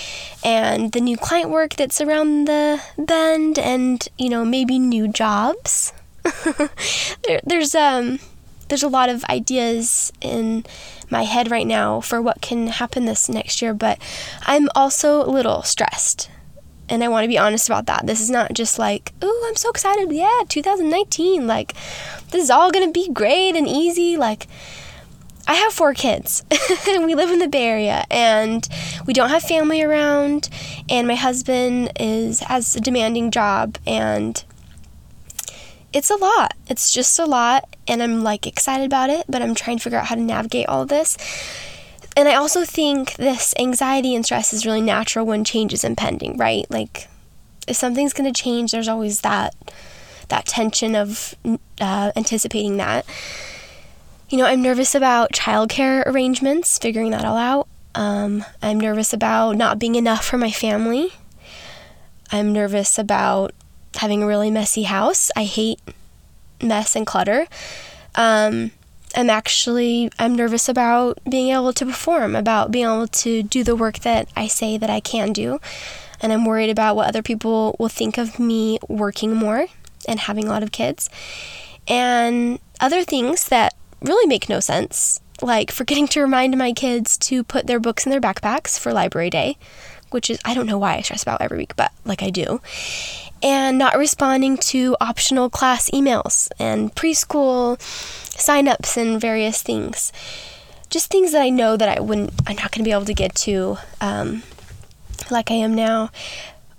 and 0.43 0.91
the 0.91 0.99
new 0.99 1.15
client 1.15 1.49
work 1.49 1.75
that's 1.75 2.01
around 2.01 2.45
the 2.45 2.81
bend 2.97 3.57
and, 3.57 4.05
you 4.17 4.27
know, 4.27 4.43
maybe 4.43 4.79
new 4.79 5.07
jobs. 5.07 5.93
there, 7.23 7.39
there's 7.45 7.73
um 7.73 8.19
there's 8.67 8.83
a 8.83 8.89
lot 8.89 9.07
of 9.07 9.23
ideas 9.25 10.11
in 10.19 10.65
my 11.09 11.23
head 11.23 11.49
right 11.49 11.65
now 11.65 12.01
for 12.01 12.21
what 12.21 12.41
can 12.41 12.67
happen 12.67 13.05
this 13.05 13.29
next 13.29 13.61
year, 13.61 13.73
but 13.73 13.97
I'm 14.45 14.67
also 14.75 15.23
a 15.23 15.31
little 15.31 15.63
stressed 15.63 16.29
and 16.89 17.03
I 17.03 17.07
want 17.07 17.23
to 17.23 17.27
be 17.27 17.37
honest 17.37 17.69
about 17.69 17.85
that. 17.85 18.05
This 18.05 18.19
is 18.19 18.29
not 18.29 18.53
just 18.53 18.79
like, 18.79 19.13
oh, 19.21 19.45
I'm 19.47 19.55
so 19.55 19.69
excited. 19.69 20.11
Yeah, 20.11 20.41
2019. 20.47 21.47
Like, 21.47 21.73
this 22.31 22.43
is 22.43 22.49
all 22.49 22.71
going 22.71 22.87
to 22.87 22.93
be 22.93 23.11
great 23.11 23.55
and 23.55 23.67
easy. 23.67 24.17
Like, 24.17 24.47
I 25.49 25.53
have 25.55 25.73
four 25.73 25.95
kids 25.95 26.43
we 26.85 27.15
live 27.15 27.31
in 27.31 27.39
the 27.39 27.47
Bay 27.47 27.65
Area 27.65 28.05
and 28.11 28.69
we 29.07 29.13
don't 29.13 29.31
have 29.31 29.41
family 29.41 29.81
around 29.81 30.47
and 30.87 31.07
my 31.07 31.15
husband 31.15 31.91
is 31.99 32.41
has 32.41 32.75
a 32.75 32.79
demanding 32.79 33.31
job 33.31 33.79
and 33.87 34.43
it's 35.91 36.11
a 36.11 36.17
lot. 36.17 36.53
It's 36.67 36.93
just 36.93 37.17
a 37.17 37.25
lot 37.25 37.75
and 37.87 38.03
I'm 38.03 38.21
like 38.21 38.45
excited 38.45 38.85
about 38.85 39.09
it, 39.09 39.25
but 39.27 39.41
I'm 39.41 39.55
trying 39.55 39.77
to 39.77 39.83
figure 39.83 39.97
out 39.97 40.05
how 40.05 40.13
to 40.13 40.21
navigate 40.21 40.67
all 40.67 40.85
this. 40.85 41.17
And 42.19 42.27
I 42.27 42.35
also 42.35 42.65
think 42.65 43.13
this 43.13 43.53
anxiety 43.57 44.13
and 44.13 44.25
stress 44.25 44.51
is 44.51 44.65
really 44.65 44.81
natural 44.81 45.25
when 45.25 45.45
change 45.45 45.71
is 45.71 45.85
impending, 45.85 46.35
right? 46.35 46.69
Like 46.69 47.07
if 47.65 47.77
something's 47.77 48.11
going 48.11 48.29
to 48.29 48.37
change, 48.37 48.73
there's 48.73 48.89
always 48.89 49.21
that 49.21 49.55
that 50.27 50.45
tension 50.45 50.95
of 50.95 51.33
uh, 51.79 52.11
anticipating 52.17 52.75
that. 52.75 53.05
You 54.27 54.37
know, 54.37 54.43
I'm 54.43 54.61
nervous 54.61 54.93
about 54.95 55.31
childcare 55.31 56.05
arrangements, 56.05 56.77
figuring 56.77 57.11
that 57.11 57.23
all 57.23 57.37
out. 57.37 57.69
Um, 57.95 58.43
I'm 58.61 58.81
nervous 58.81 59.13
about 59.13 59.55
not 59.55 59.79
being 59.79 59.95
enough 59.95 60.25
for 60.25 60.37
my 60.37 60.51
family. 60.51 61.13
I'm 62.33 62.51
nervous 62.51 62.99
about 62.99 63.53
having 63.95 64.23
a 64.23 64.27
really 64.27 64.51
messy 64.51 64.83
house. 64.83 65.31
I 65.37 65.45
hate 65.45 65.79
mess 66.61 66.97
and 66.97 67.07
clutter. 67.07 67.47
Um, 68.15 68.71
I'm 69.19 69.29
actually 69.29 70.09
I'm 70.17 70.33
nervous 70.33 70.69
about 70.69 71.19
being 71.29 71.49
able 71.49 71.73
to 71.73 71.85
perform, 71.85 72.37
about 72.37 72.71
being 72.71 72.85
able 72.85 73.07
to 73.07 73.43
do 73.43 73.65
the 73.65 73.75
work 73.75 73.99
that 73.99 74.29
I 74.33 74.47
say 74.47 74.77
that 74.77 74.89
I 74.89 75.01
can 75.01 75.33
do. 75.33 75.59
And 76.21 76.31
I'm 76.31 76.45
worried 76.45 76.69
about 76.69 76.95
what 76.95 77.07
other 77.07 77.21
people 77.21 77.75
will 77.79 77.89
think 77.89 78.17
of 78.17 78.39
me 78.39 78.79
working 78.87 79.35
more 79.35 79.67
and 80.07 80.21
having 80.21 80.45
a 80.45 80.49
lot 80.49 80.63
of 80.63 80.71
kids. 80.71 81.09
And 81.85 82.59
other 82.79 83.03
things 83.03 83.49
that 83.49 83.75
really 84.01 84.25
make 84.25 84.47
no 84.47 84.61
sense, 84.61 85.19
like 85.41 85.69
forgetting 85.69 86.07
to 86.09 86.21
remind 86.21 86.57
my 86.57 86.71
kids 86.71 87.17
to 87.17 87.43
put 87.43 87.67
their 87.67 87.79
books 87.79 88.05
in 88.05 88.11
their 88.11 88.21
backpacks 88.21 88.79
for 88.79 88.93
library 88.93 89.29
day, 89.29 89.57
which 90.11 90.29
is 90.29 90.39
I 90.45 90.53
don't 90.53 90.65
know 90.65 90.77
why 90.77 90.95
I 90.95 91.01
stress 91.01 91.23
about 91.23 91.41
every 91.41 91.57
week, 91.57 91.75
but 91.75 91.91
like 92.05 92.23
I 92.23 92.29
do 92.29 92.61
and 93.41 93.77
not 93.77 93.97
responding 93.97 94.57
to 94.57 94.95
optional 94.99 95.49
class 95.49 95.89
emails 95.91 96.49
and 96.59 96.93
preschool 96.95 97.79
signups 98.39 98.97
and 98.97 99.21
various 99.21 99.61
things. 99.61 100.11
Just 100.89 101.11
things 101.11 101.31
that 101.31 101.41
I 101.41 101.49
know 101.49 101.77
that 101.77 101.89
I 101.97 101.99
wouldn't, 101.99 102.33
I'm 102.47 102.55
not 102.55 102.71
going 102.71 102.83
to 102.83 102.87
be 102.87 102.91
able 102.91 103.05
to 103.05 103.13
get 103.13 103.35
to 103.35 103.77
um, 104.01 104.43
like 105.29 105.51
I 105.51 105.55
am 105.55 105.75
now. 105.75 106.09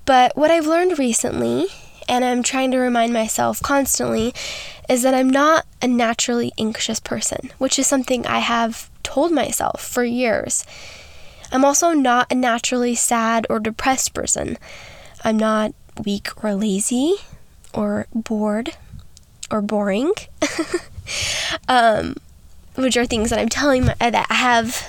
But 0.05 0.37
what 0.37 0.51
I've 0.51 0.67
learned 0.67 0.99
recently, 0.99 1.67
and 2.09 2.25
I'm 2.25 2.43
trying 2.43 2.73
to 2.73 2.79
remind 2.79 3.13
myself 3.13 3.63
constantly, 3.63 4.35
is 4.89 5.03
that 5.03 5.15
I'm 5.15 5.31
not 5.31 5.67
a 5.81 5.87
naturally 5.87 6.53
anxious 6.59 6.99
person, 6.99 7.53
which 7.59 7.79
is 7.79 7.87
something 7.87 8.27
I 8.27 8.41
have 8.41 8.91
told 9.05 9.31
myself 9.31 9.81
for 9.81 10.03
years. 10.03 10.65
I'm 11.53 11.65
also 11.65 11.93
not 11.93 12.31
a 12.31 12.35
naturally 12.35 12.95
sad 12.95 13.47
or 13.49 13.61
depressed 13.61 14.15
person. 14.15 14.59
I'm 15.23 15.37
not 15.37 15.73
weak 16.05 16.43
or 16.43 16.55
lazy 16.55 17.17
or 17.73 18.07
bored 18.15 18.77
or 19.51 19.61
boring, 19.61 20.13
um, 21.69 22.17
which 22.75 22.97
are 22.97 23.07
things 23.07 23.31
that 23.31 23.39
I'm 23.39 23.49
telling 23.49 23.87
my, 23.87 23.95
that 23.99 24.27
I 24.31 24.35
have 24.35 24.89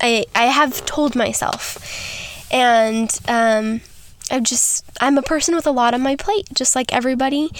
I 0.00 0.24
I 0.34 0.46
have 0.46 0.84
told 0.84 1.14
myself, 1.14 1.78
and 2.52 3.10
um, 3.28 3.80
I'm 4.30 4.44
just 4.44 4.84
I'm 5.00 5.18
a 5.18 5.22
person 5.22 5.54
with 5.54 5.66
a 5.66 5.70
lot 5.70 5.94
on 5.94 6.02
my 6.02 6.16
plate, 6.16 6.48
just 6.54 6.74
like 6.74 6.92
everybody, 6.92 7.50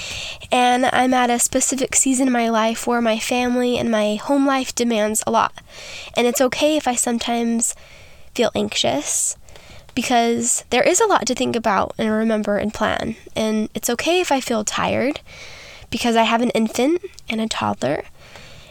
and 0.51 0.87
I'm 0.87 1.15
at 1.15 1.31
a 1.31 1.39
specific 1.39 1.95
season 1.95 2.27
in 2.27 2.33
my 2.33 2.49
life 2.49 2.87
where 2.87 3.01
my 3.01 3.19
family 3.19 3.79
and 3.79 3.91
my 3.91 4.17
home 4.17 4.47
life 4.47 4.75
demands 4.75 5.23
a 5.27 5.31
lot, 5.31 5.55
and 6.17 6.27
it's 6.27 6.41
okay 6.41 6.77
if 6.77 6.89
I 6.89 6.95
sometimes 6.95 7.75
feel 8.35 8.51
anxious 8.55 9.37
because 9.95 10.65
there 10.71 10.83
is 10.83 11.01
a 11.01 11.07
lot 11.07 11.27
to 11.27 11.35
think 11.35 11.55
about 11.55 11.95
and 11.99 12.11
remember 12.11 12.57
and 12.57 12.73
plan. 12.73 13.17
And 13.37 13.69
it's 13.75 13.91
okay 13.91 14.21
if 14.21 14.33
I 14.33 14.41
feel 14.41 14.65
tired 14.65 15.21
because 15.93 16.17
I 16.17 16.25
have 16.25 16.43
an 16.43 16.51
infant 16.51 17.01
and 17.29 17.41
a 17.41 17.47
toddler 17.47 18.03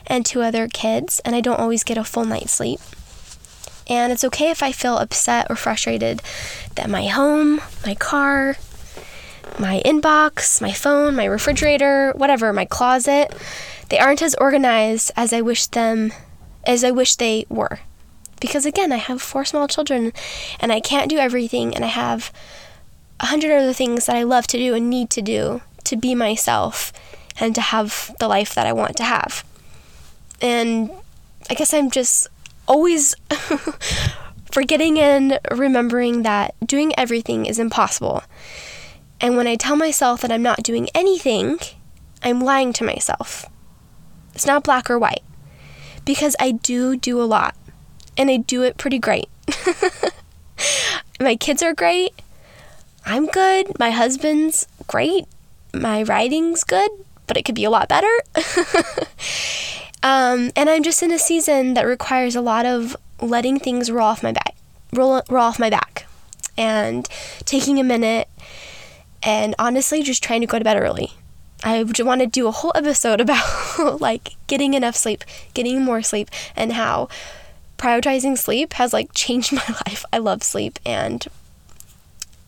and 0.05 0.25
two 0.25 0.41
other 0.41 0.67
kids, 0.67 1.21
and 1.23 1.33
I 1.33 1.39
don't 1.39 1.59
always 1.59 1.85
get 1.85 1.97
a 1.97 2.03
full 2.03 2.25
night's 2.25 2.51
sleep. 2.51 2.81
And 3.87 4.11
it's 4.11 4.25
okay 4.25 4.51
if 4.51 4.61
I 4.61 4.73
feel 4.73 4.97
upset 4.97 5.47
or 5.49 5.55
frustrated 5.55 6.21
that 6.75 6.89
my 6.89 7.07
home, 7.07 7.61
my 7.85 7.95
car, 7.95 8.57
my 9.57 9.81
inbox, 9.85 10.61
my 10.61 10.73
phone, 10.73 11.15
my 11.15 11.25
refrigerator, 11.25 12.11
whatever, 12.17 12.51
my 12.51 12.65
closet, 12.65 13.33
they 13.87 13.99
aren't 13.99 14.21
as 14.21 14.35
organized 14.35 15.11
as 15.15 15.31
I 15.31 15.39
wish 15.39 15.67
them 15.67 16.11
as 16.65 16.83
I 16.83 16.91
wish 16.91 17.15
they 17.15 17.45
were 17.47 17.79
because 18.41 18.65
again, 18.65 18.91
I 18.91 18.97
have 18.97 19.21
four 19.21 19.45
small 19.45 19.69
children 19.69 20.11
and 20.59 20.73
I 20.73 20.81
can't 20.81 21.09
do 21.09 21.17
everything 21.17 21.73
and 21.73 21.85
I 21.85 21.89
have 21.89 22.33
a 23.21 23.27
hundred 23.27 23.51
other 23.55 23.71
things 23.71 24.07
that 24.07 24.17
I 24.17 24.23
love 24.23 24.47
to 24.47 24.57
do 24.57 24.73
and 24.73 24.89
need 24.89 25.09
to 25.11 25.21
do 25.21 25.61
to 25.85 25.95
be 25.95 26.13
myself 26.13 26.91
and 27.41 27.55
to 27.55 27.61
have 27.61 28.15
the 28.19 28.27
life 28.27 28.55
that 28.55 28.67
I 28.67 28.71
want 28.71 28.95
to 28.97 29.03
have. 29.03 29.43
And 30.41 30.91
I 31.49 31.55
guess 31.55 31.73
I'm 31.73 31.91
just 31.91 32.27
always 32.67 33.15
forgetting 34.51 34.99
and 34.99 35.39
remembering 35.51 36.21
that 36.21 36.55
doing 36.65 36.93
everything 36.97 37.45
is 37.45 37.59
impossible. 37.59 38.23
And 39.19 39.35
when 39.35 39.47
I 39.47 39.55
tell 39.55 39.75
myself 39.75 40.21
that 40.21 40.31
I'm 40.31 40.41
not 40.43 40.63
doing 40.63 40.87
anything, 40.95 41.59
I'm 42.23 42.41
lying 42.41 42.73
to 42.73 42.83
myself. 42.83 43.45
It's 44.33 44.45
not 44.45 44.63
black 44.63 44.89
or 44.89 44.97
white 44.97 45.23
because 46.05 46.35
I 46.39 46.51
do 46.51 46.95
do 46.95 47.21
a 47.21 47.25
lot 47.25 47.55
and 48.17 48.29
I 48.29 48.37
do 48.37 48.63
it 48.63 48.77
pretty 48.77 48.99
great. 48.99 49.29
my 51.19 51.35
kids 51.35 51.61
are 51.63 51.73
great. 51.73 52.13
I'm 53.05 53.25
good. 53.25 53.79
My 53.79 53.89
husband's 53.89 54.67
great. 54.87 55.25
My 55.73 56.03
writing's 56.03 56.63
good, 56.63 56.91
but 57.31 57.37
it 57.37 57.43
could 57.43 57.55
be 57.55 57.63
a 57.63 57.69
lot 57.69 57.87
better. 57.87 58.11
um, 60.03 60.51
and 60.53 60.69
I'm 60.69 60.83
just 60.83 61.01
in 61.01 61.13
a 61.13 61.17
season 61.17 61.75
that 61.75 61.83
requires 61.83 62.35
a 62.35 62.41
lot 62.41 62.65
of 62.65 62.97
letting 63.21 63.57
things 63.57 63.89
roll 63.89 64.05
off 64.07 64.21
my 64.21 64.33
back, 64.33 64.53
roll, 64.91 65.21
roll 65.29 65.43
off 65.43 65.57
my 65.57 65.69
back, 65.69 66.07
and 66.57 67.07
taking 67.45 67.79
a 67.79 67.85
minute, 67.85 68.27
and 69.23 69.55
honestly, 69.57 70.03
just 70.03 70.21
trying 70.21 70.41
to 70.41 70.45
go 70.45 70.59
to 70.59 70.65
bed 70.65 70.75
early. 70.77 71.13
I 71.63 71.85
want 71.99 72.19
to 72.19 72.27
do 72.27 72.47
a 72.47 72.51
whole 72.51 72.73
episode 72.75 73.21
about 73.21 74.01
like 74.01 74.31
getting 74.47 74.73
enough 74.73 74.97
sleep, 74.97 75.23
getting 75.53 75.81
more 75.81 76.01
sleep, 76.01 76.29
and 76.53 76.73
how 76.73 77.07
prioritizing 77.77 78.37
sleep 78.37 78.73
has 78.73 78.91
like 78.91 79.13
changed 79.13 79.53
my 79.53 79.63
life. 79.87 80.03
I 80.11 80.17
love 80.17 80.43
sleep 80.43 80.79
and 80.85 81.25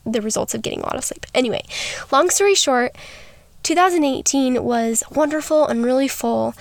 the 0.05 0.21
results 0.21 0.53
of 0.53 0.61
getting 0.61 0.81
a 0.81 0.83
lot 0.83 0.97
of 0.97 1.05
sleep. 1.05 1.25
Anyway, 1.33 1.63
long 2.11 2.29
story 2.29 2.53
short, 2.53 2.97
2018 3.63 4.63
was 4.63 5.03
wonderful 5.11 5.67
and 5.67 5.83
really 5.83 6.07
full 6.07 6.53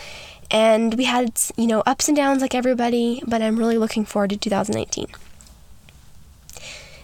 and 0.51 0.95
we 0.95 1.05
had, 1.05 1.41
you 1.57 1.67
know, 1.67 1.83
ups 1.87 2.09
and 2.09 2.17
downs 2.17 2.43
like 2.43 2.55
everybody, 2.55 3.23
but 3.27 3.41
I'm 3.41 3.59
really 3.59 3.79
looking 3.79 4.05
forward 4.05 4.31
to 4.31 4.37
2019. 4.37 5.07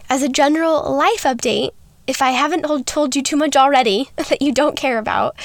As 0.07 0.21
a 0.21 0.29
general 0.29 0.95
life 0.95 1.23
update, 1.23 1.71
if 2.05 2.21
I 2.21 2.31
haven't 2.31 2.85
told 2.85 3.15
you 3.15 3.23
too 3.23 3.35
much 3.35 3.55
already 3.55 4.09
that 4.15 4.41
you 4.41 4.53
don't 4.53 4.77
care 4.77 4.99
about, 4.99 5.35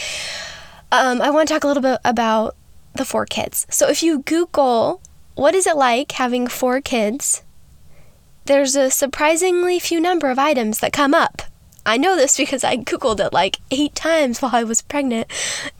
um, 0.92 1.22
I 1.22 1.30
want 1.30 1.48
to 1.48 1.54
talk 1.54 1.64
a 1.64 1.66
little 1.66 1.82
bit 1.82 1.98
about 2.04 2.56
the 2.94 3.06
four 3.06 3.24
kids. 3.24 3.66
So 3.70 3.88
if 3.88 4.02
you 4.02 4.20
Google 4.20 5.00
what 5.34 5.54
is 5.54 5.66
it 5.66 5.76
like 5.76 6.12
having 6.12 6.46
four 6.46 6.80
kids, 6.80 7.42
there's 8.44 8.76
a 8.76 8.90
surprisingly 8.90 9.80
few 9.80 10.00
number 10.00 10.30
of 10.30 10.38
items 10.38 10.78
that 10.80 10.92
come 10.92 11.14
up. 11.14 11.42
I 11.86 11.96
know 11.96 12.16
this 12.16 12.36
because 12.36 12.64
I 12.64 12.76
Googled 12.76 13.20
it 13.20 13.32
like 13.32 13.58
eight 13.70 13.94
times 13.94 14.40
while 14.40 14.54
I 14.54 14.64
was 14.64 14.82
pregnant. 14.82 15.28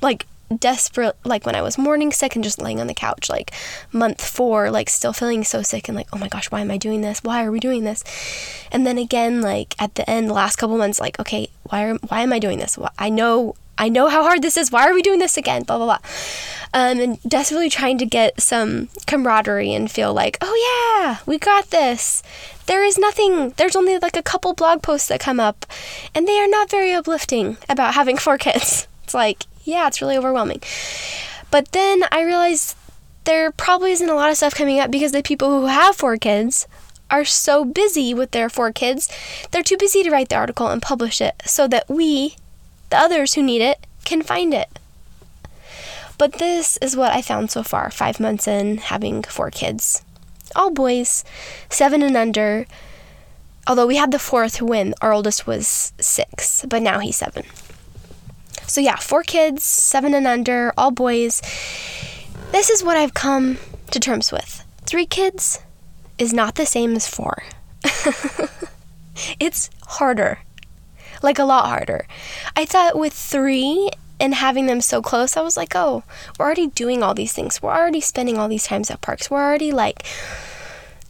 Like, 0.00 0.26
desperate, 0.58 1.16
like 1.24 1.46
when 1.46 1.54
I 1.54 1.62
was 1.62 1.78
morning 1.78 2.12
sick 2.12 2.34
and 2.34 2.44
just 2.44 2.60
laying 2.60 2.80
on 2.80 2.86
the 2.86 2.94
couch, 2.94 3.28
like 3.28 3.52
month 3.92 4.24
four, 4.24 4.70
like 4.70 4.90
still 4.90 5.12
feeling 5.12 5.44
so 5.44 5.62
sick 5.62 5.88
and 5.88 5.96
like, 5.96 6.08
oh 6.12 6.18
my 6.18 6.28
gosh, 6.28 6.50
why 6.50 6.60
am 6.60 6.70
I 6.70 6.76
doing 6.76 7.00
this? 7.00 7.22
Why 7.22 7.44
are 7.44 7.50
we 7.50 7.60
doing 7.60 7.84
this? 7.84 8.04
And 8.70 8.86
then 8.86 8.98
again, 8.98 9.40
like 9.40 9.74
at 9.80 9.94
the 9.94 10.08
end, 10.08 10.28
the 10.28 10.34
last 10.34 10.56
couple 10.56 10.76
months, 10.76 11.00
like, 11.00 11.18
okay, 11.18 11.48
why, 11.64 11.84
are, 11.84 11.94
why 11.94 12.20
am 12.22 12.32
I 12.32 12.38
doing 12.38 12.58
this? 12.58 12.78
I 12.98 13.08
know 13.08 13.54
I 13.76 13.88
know 13.88 14.08
how 14.08 14.22
hard 14.22 14.40
this 14.40 14.56
is. 14.56 14.70
Why 14.70 14.88
are 14.88 14.94
we 14.94 15.02
doing 15.02 15.18
this 15.18 15.36
again? 15.36 15.64
Blah, 15.64 15.78
blah, 15.78 15.86
blah. 15.86 15.98
Um, 16.72 17.00
and 17.00 17.22
desperately 17.22 17.68
trying 17.68 17.98
to 17.98 18.06
get 18.06 18.40
some 18.40 18.88
camaraderie 19.06 19.72
and 19.72 19.90
feel 19.90 20.14
like, 20.14 20.38
oh 20.40 21.02
yeah, 21.02 21.18
we 21.26 21.38
got 21.38 21.70
this. 21.70 22.22
There 22.66 22.82
is 22.82 22.98
nothing, 22.98 23.50
there's 23.56 23.76
only 23.76 23.98
like 23.98 24.16
a 24.16 24.22
couple 24.22 24.54
blog 24.54 24.82
posts 24.82 25.08
that 25.08 25.20
come 25.20 25.38
up, 25.38 25.66
and 26.14 26.26
they 26.26 26.38
are 26.38 26.48
not 26.48 26.70
very 26.70 26.92
uplifting 26.92 27.58
about 27.68 27.94
having 27.94 28.16
four 28.16 28.38
kids. 28.38 28.88
It's 29.04 29.14
like, 29.14 29.44
yeah, 29.64 29.86
it's 29.86 30.00
really 30.00 30.16
overwhelming. 30.16 30.62
But 31.50 31.72
then 31.72 32.04
I 32.10 32.22
realized 32.22 32.76
there 33.24 33.50
probably 33.52 33.92
isn't 33.92 34.08
a 34.08 34.14
lot 34.14 34.30
of 34.30 34.36
stuff 34.36 34.54
coming 34.54 34.80
up 34.80 34.90
because 34.90 35.12
the 35.12 35.22
people 35.22 35.60
who 35.60 35.66
have 35.66 35.96
four 35.96 36.16
kids 36.16 36.66
are 37.10 37.24
so 37.24 37.64
busy 37.64 38.14
with 38.14 38.30
their 38.30 38.48
four 38.48 38.72
kids, 38.72 39.08
they're 39.50 39.62
too 39.62 39.76
busy 39.76 40.02
to 40.02 40.10
write 40.10 40.30
the 40.30 40.36
article 40.36 40.68
and 40.68 40.82
publish 40.82 41.20
it 41.20 41.34
so 41.44 41.68
that 41.68 41.88
we, 41.88 42.36
the 42.90 42.96
others 42.96 43.34
who 43.34 43.42
need 43.42 43.62
it 43.62 43.86
can 44.04 44.22
find 44.22 44.52
it. 44.54 44.68
But 46.16 46.34
this 46.34 46.76
is 46.78 46.96
what 46.96 47.12
I 47.12 47.22
found 47.22 47.50
so 47.50 47.62
far, 47.62 47.90
five 47.90 48.20
months 48.20 48.48
in, 48.48 48.78
having 48.78 49.22
four 49.22 49.50
kids. 49.50 50.02
All 50.54 50.70
boys, 50.70 51.24
seven 51.68 52.02
and 52.02 52.16
under. 52.16 52.66
Although 53.66 53.86
we 53.86 53.96
had 53.96 54.10
the 54.10 54.18
fourth 54.18 54.60
when 54.60 54.94
our 55.00 55.12
oldest 55.12 55.46
was 55.46 55.92
six, 55.98 56.64
but 56.68 56.82
now 56.82 56.98
he's 56.98 57.16
seven. 57.16 57.44
So, 58.66 58.80
yeah, 58.80 58.96
four 58.96 59.22
kids, 59.22 59.64
seven 59.64 60.14
and 60.14 60.26
under, 60.26 60.72
all 60.76 60.90
boys. 60.90 61.40
This 62.52 62.70
is 62.70 62.84
what 62.84 62.96
I've 62.96 63.14
come 63.14 63.58
to 63.90 64.00
terms 64.00 64.32
with. 64.32 64.64
Three 64.84 65.06
kids 65.06 65.60
is 66.18 66.32
not 66.32 66.54
the 66.54 66.66
same 66.66 66.94
as 66.94 67.08
four. 67.08 67.42
it's 69.40 69.70
harder 69.86 70.38
like 71.24 71.38
a 71.38 71.44
lot 71.44 71.66
harder. 71.66 72.06
I 72.54 72.66
thought 72.66 72.96
with 72.96 73.12
three 73.12 73.90
and 74.24 74.36
having 74.36 74.64
them 74.64 74.80
so 74.80 75.02
close, 75.02 75.36
I 75.36 75.42
was 75.42 75.54
like, 75.54 75.76
oh, 75.76 76.02
we're 76.38 76.46
already 76.46 76.68
doing 76.68 77.02
all 77.02 77.12
these 77.12 77.34
things. 77.34 77.60
We're 77.60 77.76
already 77.76 78.00
spending 78.00 78.38
all 78.38 78.48
these 78.48 78.66
times 78.66 78.90
at 78.90 79.02
parks. 79.02 79.30
We're 79.30 79.44
already 79.44 79.70
like 79.70 80.02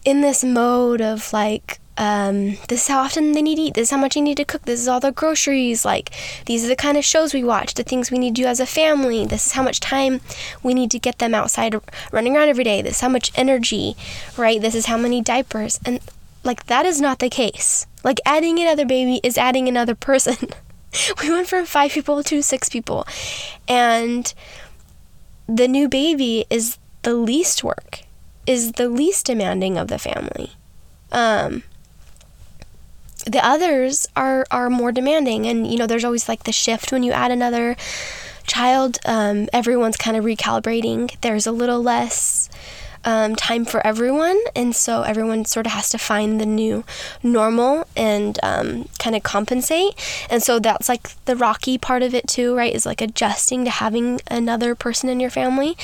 in 0.04 0.20
this 0.20 0.42
mode 0.42 1.00
of 1.00 1.32
like, 1.32 1.78
um, 1.96 2.56
this 2.68 2.82
is 2.82 2.88
how 2.88 2.98
often 2.98 3.30
they 3.30 3.40
need 3.40 3.54
to 3.54 3.62
eat. 3.62 3.74
This 3.74 3.86
is 3.86 3.90
how 3.92 3.98
much 3.98 4.16
you 4.16 4.22
need 4.22 4.36
to 4.38 4.44
cook. 4.44 4.62
This 4.62 4.80
is 4.80 4.88
all 4.88 4.98
the 4.98 5.12
groceries. 5.12 5.84
Like, 5.84 6.10
these 6.46 6.64
are 6.64 6.68
the 6.68 6.74
kind 6.74 6.98
of 6.98 7.04
shows 7.04 7.32
we 7.32 7.44
watch, 7.44 7.74
the 7.74 7.84
things 7.84 8.10
we 8.10 8.18
need 8.18 8.34
to 8.34 8.42
do 8.42 8.48
as 8.48 8.58
a 8.58 8.66
family. 8.66 9.24
This 9.24 9.46
is 9.46 9.52
how 9.52 9.62
much 9.62 9.78
time 9.78 10.20
we 10.64 10.74
need 10.74 10.90
to 10.90 10.98
get 10.98 11.20
them 11.20 11.36
outside 11.36 11.76
running 12.10 12.36
around 12.36 12.48
every 12.48 12.64
day. 12.64 12.82
This 12.82 12.96
is 12.96 13.00
how 13.00 13.08
much 13.08 13.30
energy, 13.36 13.94
right? 14.36 14.60
This 14.60 14.74
is 14.74 14.86
how 14.86 14.96
many 14.96 15.22
diapers. 15.22 15.78
And 15.84 16.00
like, 16.42 16.66
that 16.66 16.84
is 16.84 17.00
not 17.00 17.20
the 17.20 17.30
case. 17.30 17.86
Like 18.02 18.18
adding 18.26 18.58
another 18.58 18.84
baby 18.84 19.20
is 19.22 19.38
adding 19.38 19.68
another 19.68 19.94
person. 19.94 20.48
we 21.22 21.30
went 21.30 21.48
from 21.48 21.66
five 21.66 21.92
people 21.92 22.22
to 22.24 22.42
six 22.42 22.68
people. 22.68 23.06
And 23.68 24.32
the 25.46 25.68
new 25.68 25.88
baby 25.88 26.46
is 26.50 26.78
the 27.02 27.14
least 27.14 27.62
work, 27.62 28.00
is 28.46 28.72
the 28.72 28.88
least 28.88 29.26
demanding 29.26 29.76
of 29.76 29.88
the 29.88 29.98
family. 29.98 30.52
Um, 31.12 31.62
the 33.26 33.44
others 33.44 34.06
are 34.16 34.44
are 34.50 34.68
more 34.68 34.92
demanding 34.92 35.46
and 35.46 35.66
you 35.66 35.78
know 35.78 35.86
there's 35.86 36.04
always 36.04 36.28
like 36.28 36.44
the 36.44 36.52
shift 36.52 36.92
when 36.92 37.02
you 37.02 37.12
add 37.12 37.30
another 37.30 37.76
child 38.46 38.98
um, 39.06 39.48
everyone's 39.52 39.96
kind 39.96 40.16
of 40.16 40.24
recalibrating 40.24 41.18
there's 41.22 41.46
a 41.46 41.52
little 41.52 41.82
less 41.82 42.50
um, 43.04 43.36
time 43.36 43.64
for 43.64 43.84
everyone, 43.86 44.40
and 44.54 44.74
so 44.74 45.02
everyone 45.02 45.44
sort 45.44 45.66
of 45.66 45.72
has 45.72 45.90
to 45.90 45.98
find 45.98 46.40
the 46.40 46.46
new 46.46 46.84
normal 47.22 47.86
and 47.96 48.38
um, 48.42 48.88
kind 48.98 49.14
of 49.14 49.22
compensate. 49.22 49.94
And 50.30 50.42
so 50.42 50.58
that's 50.58 50.88
like 50.88 51.22
the 51.24 51.36
rocky 51.36 51.78
part 51.78 52.02
of 52.02 52.14
it 52.14 52.26
too, 52.26 52.54
right? 52.54 52.74
Is 52.74 52.86
like 52.86 53.00
adjusting 53.00 53.64
to 53.64 53.70
having 53.70 54.20
another 54.30 54.74
person 54.74 55.08
in 55.08 55.20
your 55.20 55.30
family, 55.30 55.76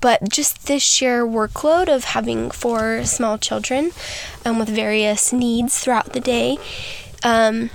but 0.00 0.28
just 0.28 0.66
this 0.66 0.82
sheer 0.82 1.26
workload 1.26 1.94
of 1.94 2.04
having 2.04 2.50
four 2.50 3.04
small 3.04 3.38
children 3.38 3.90
um, 4.44 4.58
with 4.58 4.68
various 4.68 5.32
needs 5.32 5.78
throughout 5.78 6.12
the 6.12 6.20
day. 6.20 6.58
Um, 7.22 7.70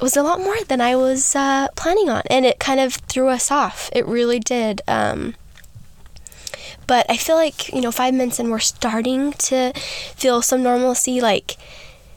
was 0.00 0.16
a 0.16 0.22
lot 0.22 0.40
more 0.40 0.56
than 0.64 0.80
I 0.80 0.96
was 0.96 1.36
uh, 1.36 1.68
planning 1.76 2.08
on, 2.08 2.22
and 2.28 2.44
it 2.44 2.58
kind 2.58 2.80
of 2.80 2.94
threw 2.94 3.28
us 3.28 3.50
off. 3.50 3.88
It 3.92 4.06
really 4.06 4.40
did. 4.40 4.82
Um, 4.88 5.34
but 6.92 7.06
I 7.08 7.16
feel 7.16 7.36
like, 7.36 7.72
you 7.72 7.80
know, 7.80 7.90
five 7.90 8.12
minutes 8.12 8.38
and 8.38 8.50
we're 8.50 8.58
starting 8.58 9.32
to 9.48 9.72
feel 10.14 10.42
some 10.42 10.62
normalcy. 10.62 11.22
Like 11.22 11.56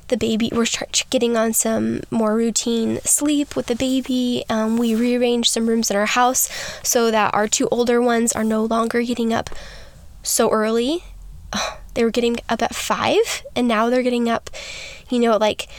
the 0.10 0.18
baby, 0.18 0.52
we're 0.52 0.66
getting 1.10 1.38
on 1.38 1.54
some 1.54 2.02
more 2.12 2.36
routine 2.36 3.00
sleep 3.06 3.56
with 3.56 3.68
the 3.68 3.76
baby. 3.78 4.44
Um, 4.50 4.76
we 4.76 4.94
rearranged 4.94 5.50
some 5.50 5.68
rooms 5.68 5.90
in 5.90 5.96
our 5.96 6.08
house 6.08 6.50
so 6.84 7.10
that 7.10 7.34
our 7.34 7.48
two 7.48 7.70
older 7.70 8.02
ones 8.02 8.34
are 8.34 8.44
no 8.44 8.66
longer 8.66 9.02
getting 9.02 9.32
up 9.32 9.50
so 10.24 10.52
early. 10.52 11.06
they 11.94 12.04
were 12.04 12.12
getting 12.12 12.36
up 12.50 12.62
at 12.62 12.76
five, 12.76 13.44
and 13.56 13.70
now 13.70 13.90
they're 13.90 14.04
getting 14.04 14.28
up, 14.28 14.50
you 15.10 15.20
know, 15.20 15.38
like 15.38 15.70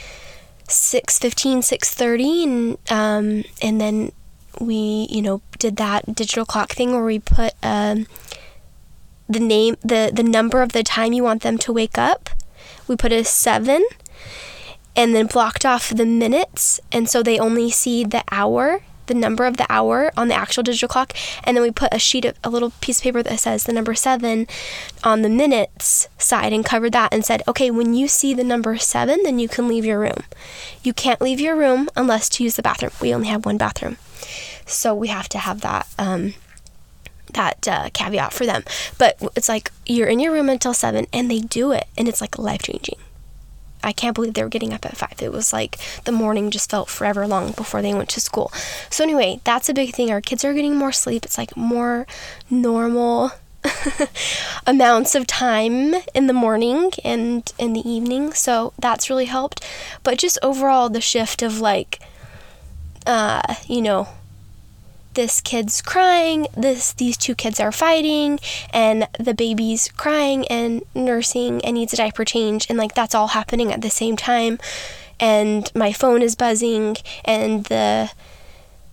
6.15 0.67 1.57
6.30 1.59 2.43
and 2.43 2.77
um, 2.89 3.43
and 3.61 3.79
then 3.79 4.11
we 4.59 5.05
you 5.11 5.21
know 5.21 5.43
did 5.59 5.77
that 5.77 6.15
digital 6.15 6.45
clock 6.45 6.71
thing 6.71 6.93
where 6.93 7.05
we 7.05 7.19
put 7.19 7.53
um, 7.61 8.07
the 9.27 9.39
name 9.39 9.75
the 9.81 10.11
the 10.13 10.23
number 10.23 10.61
of 10.61 10.71
the 10.71 10.83
time 10.83 11.13
you 11.13 11.23
want 11.23 11.43
them 11.43 11.57
to 11.59 11.73
wake 11.73 11.97
up. 11.97 12.29
We 12.87 12.95
put 12.95 13.11
a 13.11 13.23
7 13.23 13.83
and 14.95 15.15
then 15.15 15.27
blocked 15.27 15.65
off 15.65 15.89
the 15.89 16.05
minutes. 16.05 16.79
And 16.91 17.09
so 17.09 17.21
they 17.21 17.37
only 17.37 17.69
see 17.69 18.03
the 18.03 18.23
hour 18.31 18.81
the 19.07 19.13
number 19.13 19.45
of 19.45 19.57
the 19.57 19.65
hour 19.69 20.11
on 20.15 20.27
the 20.27 20.35
actual 20.35 20.63
digital 20.63 20.87
clock. 20.87 21.13
And 21.43 21.57
then 21.57 21.63
we 21.63 21.71
put 21.71 21.93
a 21.93 21.99
sheet 21.99 22.25
of 22.25 22.37
a 22.43 22.49
little 22.49 22.71
piece 22.81 22.99
of 22.99 23.03
paper 23.03 23.23
that 23.23 23.39
says 23.39 23.63
the 23.63 23.73
number 23.73 23.95
7 23.95 24.47
on 25.03 25.21
the 25.21 25.29
minutes 25.29 26.07
side 26.17 26.53
and 26.53 26.63
covered 26.63 26.91
that 26.91 27.13
and 27.13 27.25
said 27.25 27.41
okay 27.47 27.71
when 27.71 27.93
you 27.93 28.07
see 28.07 28.33
the 28.33 28.43
number 28.43 28.77
7 28.77 29.23
then 29.23 29.39
you 29.39 29.47
can 29.47 29.67
leave 29.67 29.85
your 29.85 29.99
room. 29.99 30.23
You 30.83 30.93
can't 30.93 31.21
leave 31.21 31.39
your 31.39 31.55
room 31.55 31.89
unless 31.95 32.29
to 32.29 32.43
use 32.43 32.55
the 32.55 32.61
bathroom. 32.61 32.91
We 33.01 33.13
only 33.13 33.27
have 33.27 33.45
one 33.45 33.57
bathroom. 33.57 33.97
So 34.65 34.93
we 34.93 35.07
have 35.07 35.29
to 35.29 35.37
have 35.37 35.61
that 35.61 35.87
um, 35.97 36.33
that 37.37 37.67
uh, 37.67 37.89
caveat 37.93 38.33
for 38.33 38.45
them. 38.45 38.63
But 38.97 39.17
it's 39.35 39.47
like 39.47 39.71
you're 39.85 40.07
in 40.07 40.19
your 40.19 40.33
room 40.33 40.49
until 40.49 40.73
seven, 40.73 41.07
and 41.13 41.31
they 41.31 41.39
do 41.39 41.71
it, 41.71 41.87
and 41.97 42.07
it's 42.07 42.19
like 42.19 42.37
life 42.37 42.63
changing. 42.63 42.97
I 43.83 43.93
can't 43.93 44.15
believe 44.15 44.33
they 44.33 44.43
were 44.43 44.49
getting 44.49 44.73
up 44.73 44.85
at 44.85 44.97
five. 44.97 45.21
It 45.21 45.31
was 45.31 45.53
like 45.53 45.77
the 46.03 46.11
morning 46.11 46.51
just 46.51 46.69
felt 46.69 46.89
forever 46.89 47.27
long 47.27 47.51
before 47.51 47.81
they 47.81 47.93
went 47.93 48.09
to 48.09 48.19
school. 48.19 48.51
So 48.89 49.03
anyway, 49.03 49.39
that's 49.43 49.69
a 49.69 49.73
big 49.73 49.93
thing. 49.93 50.11
Our 50.11 50.19
kids 50.19 50.43
are 50.43 50.53
getting 50.53 50.75
more 50.75 50.91
sleep. 50.91 51.23
It's 51.23 51.37
like 51.37 51.55
more 51.55 52.07
normal 52.49 53.31
amounts 54.67 55.13
of 55.13 55.27
time 55.27 55.93
in 56.13 56.27
the 56.27 56.33
morning 56.33 56.91
and 57.03 57.49
in 57.59 57.73
the 57.73 57.87
evening. 57.87 58.33
So 58.33 58.73
that's 58.79 59.09
really 59.09 59.25
helped. 59.25 59.63
But 60.03 60.17
just 60.17 60.39
overall, 60.41 60.89
the 60.89 60.99
shift 60.99 61.43
of 61.43 61.59
like, 61.59 61.99
uh, 63.05 63.55
you 63.67 63.81
know, 63.81 64.07
this 65.17 65.41
kid's 65.41 65.81
crying, 65.81 66.47
this 66.55 66.93
these 66.93 67.17
two 67.17 67.33
kids 67.33 67.59
are 67.59 67.71
fighting, 67.71 68.39
and 68.71 69.07
the 69.19 69.33
baby's 69.33 69.89
crying 69.89 70.47
and 70.47 70.83
nursing 70.93 71.59
and 71.65 71.73
needs 71.73 71.91
a 71.91 71.97
diaper 71.97 72.23
change, 72.23 72.67
and 72.69 72.77
like 72.77 72.93
that's 72.93 73.15
all 73.15 73.29
happening 73.29 73.73
at 73.73 73.81
the 73.81 73.89
same 73.89 74.15
time. 74.15 74.59
And 75.19 75.71
my 75.73 75.91
phone 75.91 76.21
is 76.21 76.35
buzzing, 76.35 76.97
and 77.25 77.65
the 77.65 78.11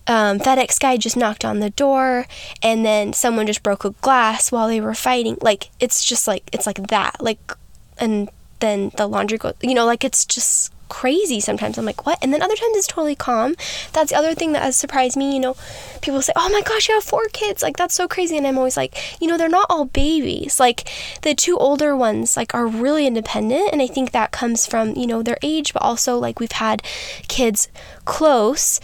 um, 0.06 0.38
FedEx 0.38 0.80
guy 0.80 0.96
just 0.96 1.16
knocked 1.16 1.44
on 1.44 1.60
the 1.60 1.70
door, 1.70 2.26
and 2.62 2.86
then 2.86 3.12
someone 3.12 3.46
just 3.46 3.62
broke 3.62 3.84
a 3.84 3.90
glass 3.90 4.50
while 4.50 4.66
they 4.66 4.80
were 4.80 4.94
fighting. 4.94 5.36
Like 5.42 5.68
it's 5.78 6.02
just 6.02 6.26
like 6.26 6.48
it's 6.52 6.66
like 6.66 6.88
that. 6.88 7.22
Like, 7.22 7.52
and 7.98 8.30
then 8.60 8.92
the 8.96 9.06
laundry 9.06 9.36
goes. 9.36 9.54
You 9.60 9.74
know, 9.74 9.84
like 9.84 10.04
it's 10.04 10.24
just 10.24 10.73
crazy 10.88 11.40
sometimes. 11.40 11.78
I'm 11.78 11.84
like, 11.84 12.06
what? 12.06 12.18
And 12.22 12.32
then 12.32 12.42
other 12.42 12.54
times 12.54 12.76
it's 12.76 12.86
totally 12.86 13.14
calm. 13.14 13.54
That's 13.92 14.10
the 14.10 14.18
other 14.18 14.34
thing 14.34 14.52
that 14.52 14.62
has 14.62 14.76
surprised 14.76 15.16
me. 15.16 15.34
You 15.34 15.40
know, 15.40 15.56
people 16.02 16.22
say, 16.22 16.32
oh 16.36 16.48
my 16.50 16.62
gosh, 16.62 16.88
you 16.88 16.94
have 16.94 17.04
four 17.04 17.26
kids. 17.32 17.62
Like, 17.62 17.76
that's 17.76 17.94
so 17.94 18.08
crazy. 18.08 18.36
And 18.36 18.46
I'm 18.46 18.58
always 18.58 18.76
like, 18.76 18.96
you 19.20 19.28
know, 19.28 19.36
they're 19.36 19.48
not 19.48 19.66
all 19.70 19.86
babies. 19.86 20.60
Like, 20.60 20.88
the 21.22 21.34
two 21.34 21.56
older 21.56 21.96
ones, 21.96 22.36
like, 22.36 22.54
are 22.54 22.66
really 22.66 23.06
independent. 23.06 23.70
And 23.72 23.82
I 23.82 23.86
think 23.86 24.12
that 24.12 24.32
comes 24.32 24.66
from, 24.66 24.94
you 24.94 25.06
know, 25.06 25.22
their 25.22 25.38
age, 25.42 25.72
but 25.72 25.82
also, 25.82 26.18
like, 26.18 26.40
we've 26.40 26.52
had 26.52 26.82
kids 27.28 27.68
close 28.04 28.80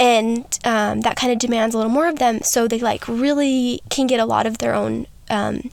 and 0.00 0.58
um, 0.64 1.02
that 1.02 1.14
kind 1.16 1.30
of 1.30 1.38
demands 1.38 1.74
a 1.74 1.78
little 1.78 1.92
more 1.92 2.08
of 2.08 2.18
them 2.18 2.40
so 2.40 2.66
they 2.66 2.78
like 2.78 3.06
really 3.06 3.82
can 3.90 4.06
get 4.06 4.18
a 4.18 4.24
lot 4.24 4.46
of 4.46 4.56
their 4.56 4.74
own 4.74 5.06
um, 5.28 5.70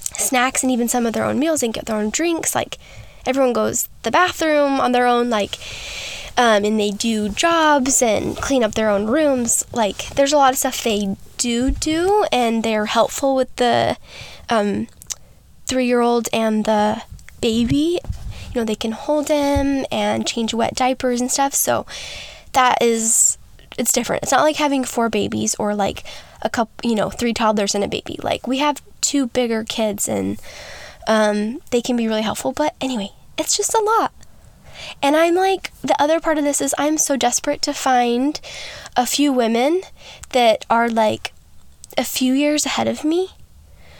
snacks 0.00 0.62
and 0.62 0.70
even 0.70 0.88
some 0.88 1.04
of 1.04 1.12
their 1.12 1.24
own 1.24 1.40
meals 1.40 1.60
and 1.62 1.74
get 1.74 1.86
their 1.86 1.96
own 1.96 2.08
drinks 2.08 2.54
like 2.54 2.78
everyone 3.26 3.52
goes 3.52 3.88
the 4.02 4.10
bathroom 4.10 4.80
on 4.80 4.92
their 4.92 5.06
own 5.06 5.30
like 5.30 5.58
um, 6.36 6.64
and 6.64 6.80
they 6.80 6.90
do 6.90 7.28
jobs 7.28 8.02
and 8.02 8.36
clean 8.36 8.64
up 8.64 8.74
their 8.74 8.90
own 8.90 9.06
rooms. 9.06 9.64
Like 9.72 10.08
there's 10.10 10.32
a 10.32 10.36
lot 10.36 10.52
of 10.52 10.58
stuff 10.58 10.82
they 10.82 11.16
do 11.38 11.70
do 11.70 12.24
and 12.32 12.62
they're 12.62 12.86
helpful 12.86 13.36
with 13.36 13.54
the 13.56 13.96
um, 14.48 14.88
three 15.66 15.86
year 15.86 16.00
old 16.00 16.28
and 16.32 16.64
the 16.64 17.02
baby. 17.40 18.00
You 18.52 18.60
know 18.60 18.64
they 18.64 18.74
can 18.74 18.92
hold 18.92 19.28
him 19.28 19.84
and 19.90 20.26
change 20.26 20.54
wet 20.54 20.74
diapers 20.74 21.20
and 21.20 21.30
stuff. 21.30 21.54
So 21.54 21.86
that 22.52 22.82
is 22.82 23.38
it's 23.78 23.92
different. 23.92 24.22
It's 24.22 24.32
not 24.32 24.42
like 24.42 24.56
having 24.56 24.84
four 24.84 25.08
babies 25.08 25.54
or 25.56 25.74
like 25.74 26.04
a 26.42 26.50
couple 26.50 26.88
you 26.88 26.96
know 26.96 27.10
three 27.10 27.32
toddlers 27.32 27.74
and 27.74 27.84
a 27.84 27.88
baby. 27.88 28.18
Like 28.22 28.48
we 28.48 28.58
have 28.58 28.82
two 29.00 29.28
bigger 29.28 29.64
kids 29.64 30.08
and 30.08 30.40
um, 31.06 31.60
they 31.70 31.80
can 31.80 31.96
be 31.96 32.08
really 32.08 32.22
helpful. 32.22 32.52
But 32.52 32.74
anyway, 32.80 33.10
it's 33.38 33.56
just 33.56 33.74
a 33.74 33.82
lot. 33.82 34.12
And 35.02 35.16
I'm 35.16 35.34
like, 35.34 35.72
the 35.82 36.00
other 36.00 36.20
part 36.20 36.38
of 36.38 36.44
this 36.44 36.60
is 36.60 36.74
I'm 36.78 36.98
so 36.98 37.16
desperate 37.16 37.62
to 37.62 37.72
find 37.72 38.40
a 38.96 39.06
few 39.06 39.32
women 39.32 39.82
that 40.30 40.64
are 40.68 40.88
like 40.88 41.32
a 41.96 42.04
few 42.04 42.32
years 42.32 42.66
ahead 42.66 42.88
of 42.88 43.04
me. 43.04 43.30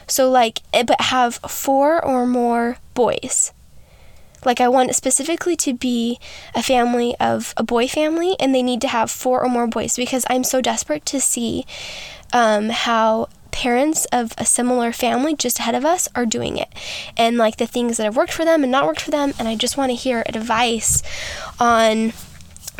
So, 0.07 0.29
like, 0.29 0.61
eh, 0.73 0.83
but 0.83 1.01
have 1.01 1.35
four 1.35 2.03
or 2.03 2.27
more 2.27 2.77
boys. 2.93 3.51
Like, 4.43 4.61
I 4.61 4.67
want 4.67 4.93
specifically 4.93 5.55
to 5.57 5.73
be 5.73 6.19
a 6.53 6.61
family 6.61 7.15
of 7.19 7.53
a 7.57 7.63
boy 7.63 7.87
family, 7.87 8.35
and 8.39 8.53
they 8.53 8.61
need 8.61 8.81
to 8.81 8.87
have 8.87 9.09
four 9.09 9.43
or 9.43 9.49
more 9.49 9.65
boys 9.65 9.95
because 9.95 10.23
I'm 10.29 10.43
so 10.43 10.61
desperate 10.61 11.05
to 11.07 11.19
see 11.19 11.65
um, 12.31 12.69
how 12.69 13.29
parents 13.55 14.03
of 14.11 14.33
a 14.37 14.45
similar 14.45 14.91
family 14.91 15.33
just 15.33 15.59
ahead 15.59 15.73
of 15.73 15.85
us 15.85 16.09
are 16.13 16.25
doing 16.25 16.57
it 16.57 16.67
and 17.15 17.37
like 17.37 17.55
the 17.55 17.65
things 17.65 17.95
that 17.95 18.03
have 18.03 18.17
worked 18.17 18.33
for 18.33 18.43
them 18.43 18.63
and 18.63 18.71
not 18.71 18.85
worked 18.85 18.99
for 18.99 19.11
them 19.11 19.33
and 19.39 19.47
i 19.47 19.55
just 19.55 19.77
want 19.77 19.89
to 19.89 19.95
hear 19.95 20.23
advice 20.27 21.01
on 21.57 22.11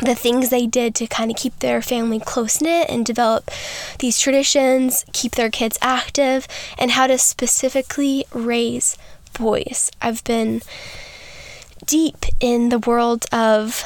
the 0.00 0.14
things 0.14 0.50
they 0.50 0.66
did 0.66 0.94
to 0.94 1.06
kind 1.06 1.30
of 1.30 1.36
keep 1.38 1.58
their 1.60 1.80
family 1.80 2.20
close 2.20 2.60
knit 2.60 2.90
and 2.90 3.06
develop 3.06 3.50
these 3.98 4.18
traditions, 4.18 5.06
keep 5.14 5.32
their 5.32 5.48
kids 5.48 5.78
active, 5.80 6.46
and 6.78 6.90
how 6.90 7.06
to 7.06 7.16
specifically 7.16 8.26
raise 8.34 8.98
boys. 9.38 9.90
I've 10.02 10.22
been 10.24 10.60
deep 11.86 12.26
in 12.40 12.68
the 12.68 12.78
world 12.78 13.24
of 13.32 13.84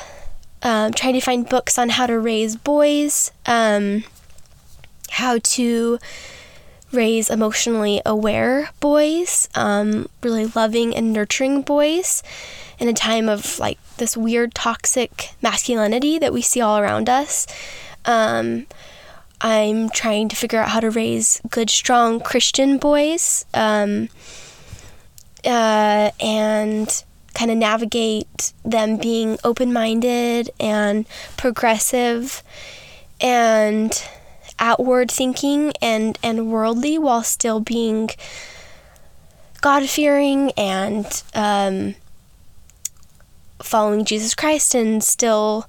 um, 0.64 0.92
trying 0.92 1.14
to 1.14 1.20
find 1.20 1.48
books 1.48 1.78
on 1.78 1.90
how 1.90 2.06
to 2.06 2.18
raise 2.18 2.56
boys, 2.56 3.30
um, 3.46 4.02
how 5.10 5.38
to 5.38 6.00
raise 6.92 7.30
emotionally 7.30 8.00
aware 8.04 8.70
boys, 8.80 9.48
um, 9.54 10.08
really 10.22 10.46
loving 10.46 10.94
and 10.94 11.12
nurturing 11.12 11.62
boys 11.62 12.22
in 12.78 12.88
a 12.88 12.92
time 12.92 13.28
of 13.28 13.58
like 13.58 13.78
this 13.98 14.16
weird 14.16 14.54
toxic 14.54 15.30
masculinity 15.42 16.18
that 16.18 16.32
we 16.32 16.42
see 16.42 16.60
all 16.60 16.78
around 16.78 17.08
us. 17.08 17.46
Um, 18.04 18.66
I'm 19.40 19.88
trying 19.90 20.28
to 20.28 20.36
figure 20.36 20.58
out 20.58 20.68
how 20.70 20.80
to 20.80 20.90
raise 20.90 21.40
good, 21.50 21.70
strong 21.70 22.20
Christian 22.20 22.78
boys 22.78 23.44
um, 23.54 24.08
uh, 25.44 26.10
and 26.20 27.04
kind 27.34 27.50
of 27.50 27.56
navigate 27.56 28.52
them 28.64 28.96
being 28.96 29.38
open 29.44 29.72
minded 29.72 30.50
and 30.58 31.06
progressive 31.36 32.42
and 33.20 34.06
outward 34.60 35.10
thinking 35.10 35.72
and, 35.82 36.18
and 36.22 36.52
worldly 36.52 36.98
while 36.98 37.22
still 37.22 37.60
being 37.60 38.10
God 39.60 39.88
fearing 39.88 40.52
and 40.52 41.22
um, 41.34 41.94
following 43.58 44.04
Jesus 44.04 44.34
Christ 44.34 44.74
and 44.74 45.02
still 45.02 45.68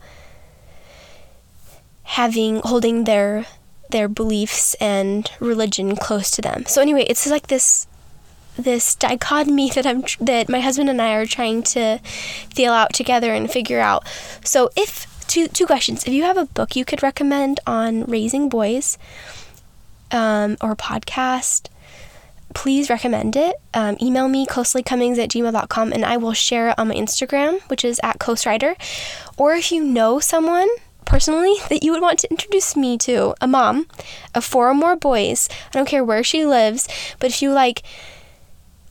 having 2.04 2.62
holding 2.64 3.06
their 3.06 3.46
their 3.90 4.08
beliefs 4.08 4.74
and 4.76 5.30
religion 5.40 5.96
close 5.96 6.32
to 6.32 6.42
them. 6.42 6.66
So 6.66 6.82
anyway, 6.82 7.06
it's 7.08 7.28
like 7.28 7.48
this 7.48 7.88
this 8.58 8.96
dichotomy 8.96 9.70
that 9.72 9.86
I'm 9.86 10.04
that 10.20 10.50
my 10.50 10.60
husband 10.62 10.90
and 10.90 11.02
I 11.02 11.14
are 11.14 11.26
trying 11.26 11.64
to 11.64 12.00
feel 12.54 12.74
out 12.74 12.94
together 12.94 13.34
and 13.34 13.52
figure 13.52 13.80
out. 13.80 14.08
So 14.44 14.70
if 14.76 15.08
two 15.32 15.48
two 15.48 15.65
questions. 15.65 16.04
If 16.04 16.13
you 16.13 16.24
have 16.24 16.38
a 16.38 16.46
book 16.46 16.76
you 16.76 16.84
could 16.84 17.02
recommend 17.02 17.60
on 17.65 18.04
raising 18.04 18.50
boys, 18.50 18.98
um, 20.12 20.58
or 20.62 20.72
a 20.72 20.76
podcast, 20.76 21.67
please 22.54 22.89
recommend 22.89 23.36
it. 23.36 23.56
Um, 23.74 23.98
email 24.02 24.28
me 24.28 24.46
koselicummings 24.46 25.17
at 25.17 25.30
gmail.com 25.30 25.94
and 25.94 26.06
I 26.06 26.17
will 26.17 26.34
share 26.34 26.70
it 26.70 26.80
on 26.80 26.89
my 26.89 26.96
Instagram, 26.96 27.62
which 27.70 27.86
is 27.86 28.00
at 28.04 28.20
koswriter. 28.20 28.76
Or 29.38 29.54
if 29.54 29.72
you 29.72 29.84
know 29.84 30.20
someone 30.20 30.67
personally 31.06 31.56
that 31.70 31.84
you 31.84 31.91
would 31.91 32.02
want 32.02 32.20
to 32.20 32.30
introduce 32.30 32.76
me 32.76 32.98
to, 33.00 33.34
a 33.41 33.48
mom 33.48 33.88
of 34.36 34.44
four 34.44 34.70
or 34.70 34.74
more 34.74 34.96
boys, 34.96 35.48
I 35.74 35.78
don't 35.78 35.88
care 35.88 36.04
where 36.04 36.24
she 36.24 36.46
lives, 36.46 36.88
but 37.20 37.30
if 37.32 37.41
you 37.41 37.54
like 37.54 37.84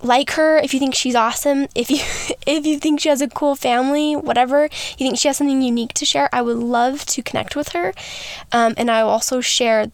like 0.02 0.32
her, 0.32 0.58
if 0.58 0.72
you 0.72 0.80
think 0.80 0.94
she's 0.94 1.14
awesome, 1.14 1.66
if 1.74 1.90
you 1.90 1.98
if 2.46 2.66
you 2.66 2.78
think 2.78 3.00
she 3.00 3.08
has 3.08 3.20
a 3.20 3.28
cool 3.28 3.54
family, 3.54 4.14
whatever, 4.14 4.64
you 4.64 5.06
think 5.06 5.18
she 5.18 5.28
has 5.28 5.36
something 5.36 5.62
unique 5.62 5.92
to 5.94 6.04
share, 6.04 6.28
I 6.32 6.42
would 6.42 6.56
love 6.56 7.04
to 7.06 7.22
connect 7.22 7.56
with 7.56 7.70
her. 7.70 7.92
Um, 8.52 8.74
and 8.76 8.90
I 8.90 9.02
will 9.04 9.10
also 9.10 9.40
share 9.40 9.90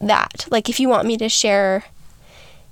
that. 0.00 0.46
Like 0.50 0.68
if 0.68 0.80
you 0.80 0.88
want 0.88 1.06
me 1.06 1.16
to 1.18 1.28
share 1.28 1.84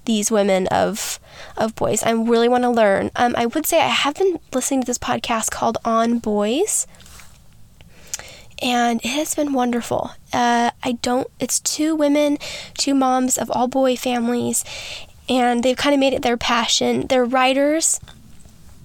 these 0.05 0.31
women 0.31 0.67
of 0.69 1.21
of 1.57 1.75
boys, 1.75 2.03
I 2.03 2.11
really 2.13 2.49
want 2.49 2.65
to 2.65 2.71
learn. 2.71 3.11
Um, 3.17 3.35
I 3.37 3.47
would 3.47 3.67
say 3.67 3.81
I 3.81 3.89
have 3.89 4.15
been 4.15 4.39
listening 4.53 4.83
to 4.83 4.87
this 4.87 4.99
podcast 4.99 5.51
called 5.51 5.79
On 5.85 6.19
Boys. 6.19 6.87
And 8.61 9.01
it 9.05 9.11
has 9.11 9.37
been 9.37 9.53
wonderful. 9.53 10.11
Uh, 10.33 10.73
I 10.83 10.93
don't, 11.01 11.29
it's 11.39 11.61
two 11.61 11.95
women, 11.95 12.39
two 12.77 12.93
moms 12.93 13.39
of 13.39 13.53
all 13.53 13.69
boy 13.69 13.95
families, 13.95 14.65
and 15.29 15.63
they've 15.63 15.77
kind 15.77 15.95
of 15.95 16.01
made 16.01 16.13
it 16.13 16.23
their 16.23 16.37
passion. 16.37 17.07
They're 17.07 17.25
writers 17.25 18.01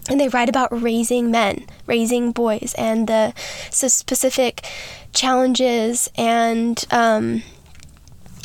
and 0.09 0.19
they 0.19 0.27
write 0.27 0.49
about 0.49 0.81
raising 0.81 1.31
men, 1.31 1.65
raising 1.87 2.31
boys, 2.31 2.75
and 2.77 3.07
the 3.07 3.33
specific 3.69 4.65
challenges 5.13 6.09
and 6.17 6.83
um, 6.91 7.43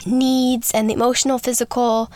needs 0.06 0.70
and 0.70 0.88
the 0.88 0.94
emotional, 0.94 1.38
physical, 1.38 2.12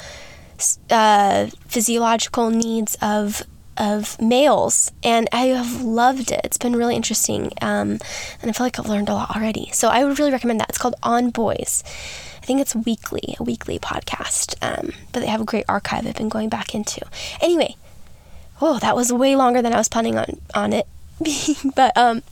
uh, 0.90 1.46
physiological 1.66 2.50
needs 2.50 2.96
of 3.02 3.42
of 3.78 4.20
males, 4.20 4.92
and 5.02 5.28
I 5.32 5.46
have 5.46 5.80
loved 5.80 6.30
it. 6.30 6.42
It's 6.44 6.58
been 6.58 6.76
really 6.76 6.94
interesting, 6.94 7.52
um, 7.62 7.98
and 8.40 8.50
I 8.50 8.52
feel 8.52 8.66
like 8.66 8.78
I've 8.78 8.86
learned 8.86 9.08
a 9.08 9.14
lot 9.14 9.34
already. 9.34 9.70
So 9.72 9.88
I 9.88 10.04
would 10.04 10.18
really 10.18 10.30
recommend 10.30 10.60
that. 10.60 10.68
It's 10.68 10.78
called 10.78 10.94
On 11.02 11.30
Boys. 11.30 11.82
I 12.42 12.44
think 12.44 12.60
it's 12.60 12.74
weekly, 12.74 13.36
a 13.38 13.44
weekly 13.44 13.78
podcast. 13.78 14.56
Um, 14.60 14.92
but 15.12 15.20
they 15.20 15.28
have 15.28 15.40
a 15.40 15.44
great 15.44 15.64
archive 15.68 16.06
I've 16.06 16.16
been 16.16 16.28
going 16.28 16.48
back 16.48 16.74
into. 16.74 17.06
Anyway, 17.40 17.76
oh, 18.60 18.80
that 18.80 18.96
was 18.96 19.12
way 19.12 19.36
longer 19.36 19.62
than 19.62 19.72
I 19.72 19.76
was 19.78 19.88
planning 19.88 20.18
on 20.18 20.40
on 20.52 20.72
it. 20.72 20.88
but 21.76 21.96
um, 21.96 22.22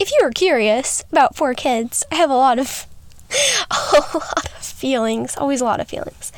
if 0.00 0.10
you 0.10 0.18
were 0.22 0.30
curious 0.30 1.04
about 1.12 1.36
four 1.36 1.52
kids, 1.52 2.04
I 2.10 2.14
have 2.14 2.30
a 2.30 2.34
lot 2.34 2.58
of 2.58 2.86
a 3.70 4.00
lot 4.14 4.46
of 4.46 4.62
feelings. 4.62 5.36
Always 5.36 5.60
a 5.60 5.66
lot 5.66 5.78
of 5.78 5.88
feelings. 5.88 6.32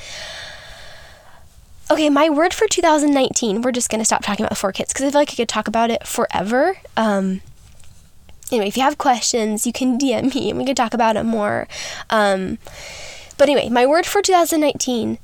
Okay, 1.88 2.11
my 2.11 2.28
word 2.28 2.52
for 2.52 2.66
2019. 2.66 3.62
We're 3.62 3.70
just 3.70 3.88
gonna 3.88 4.04
stop 4.04 4.24
talking 4.24 4.44
about 4.44 4.50
the 4.50 4.56
four 4.56 4.72
kids 4.72 4.92
because 4.92 5.06
I 5.06 5.11
feel 5.11 5.20
like 5.20 5.30
I 5.30 5.37
could 5.37 5.48
talk 5.48 5.68
about 5.68 5.92
it 5.92 6.08
forever. 6.08 6.76
Um, 6.96 7.40
anyway, 8.52 8.68
if 8.68 8.76
you 8.76 8.82
have 8.82 8.98
questions, 8.98 9.66
you 9.66 9.72
can 9.72 9.98
DM 9.98 10.34
me 10.34 10.50
and 10.50 10.58
we 10.58 10.64
can 10.64 10.74
talk 10.74 10.94
about 10.94 11.16
it 11.16 11.24
more. 11.24 11.66
Um, 12.10 12.58
but 13.38 13.48
anyway, 13.48 13.68
my 13.68 13.86
word 13.86 14.06
for 14.06 14.22
2019. 14.22 15.18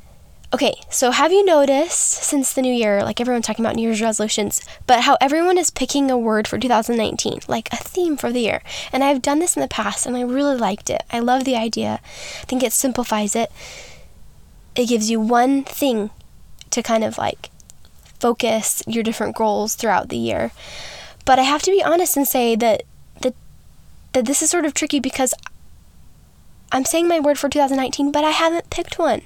Okay, 0.50 0.80
so 0.88 1.10
have 1.10 1.30
you 1.30 1.44
noticed 1.44 2.10
since 2.24 2.54
the 2.54 2.62
new 2.62 2.72
year, 2.72 3.02
like 3.02 3.20
everyone's 3.20 3.46
talking 3.46 3.62
about 3.62 3.76
New 3.76 3.82
Year's 3.82 4.00
resolutions, 4.00 4.62
but 4.86 5.02
how 5.02 5.18
everyone 5.20 5.58
is 5.58 5.68
picking 5.68 6.10
a 6.10 6.16
word 6.16 6.48
for 6.48 6.58
2019, 6.58 7.40
like 7.48 7.70
a 7.70 7.76
theme 7.76 8.16
for 8.16 8.32
the 8.32 8.40
year? 8.40 8.62
And 8.90 9.04
I've 9.04 9.20
done 9.20 9.40
this 9.40 9.56
in 9.56 9.60
the 9.60 9.68
past 9.68 10.06
and 10.06 10.16
I 10.16 10.22
really 10.22 10.56
liked 10.56 10.88
it. 10.88 11.02
I 11.12 11.18
love 11.18 11.44
the 11.44 11.54
idea. 11.54 12.00
I 12.02 12.44
think 12.46 12.62
it 12.62 12.72
simplifies 12.72 13.36
it. 13.36 13.52
It 14.74 14.88
gives 14.88 15.10
you 15.10 15.20
one 15.20 15.64
thing 15.64 16.08
to 16.70 16.82
kind 16.82 17.04
of 17.04 17.18
like 17.18 17.50
focus 18.18 18.82
your 18.86 19.02
different 19.02 19.36
goals 19.36 19.74
throughout 19.74 20.08
the 20.08 20.16
year. 20.16 20.50
But 21.26 21.38
I 21.38 21.42
have 21.42 21.62
to 21.64 21.70
be 21.70 21.82
honest 21.82 22.16
and 22.16 22.26
say 22.26 22.56
that 22.56 22.84
this 24.22 24.42
is 24.42 24.50
sort 24.50 24.64
of 24.64 24.74
tricky 24.74 25.00
because 25.00 25.34
I'm 26.70 26.84
saying 26.84 27.08
my 27.08 27.20
word 27.20 27.38
for 27.38 27.48
2019, 27.48 28.12
but 28.12 28.24
I 28.24 28.30
haven't 28.30 28.70
picked 28.70 28.98
one. 28.98 29.22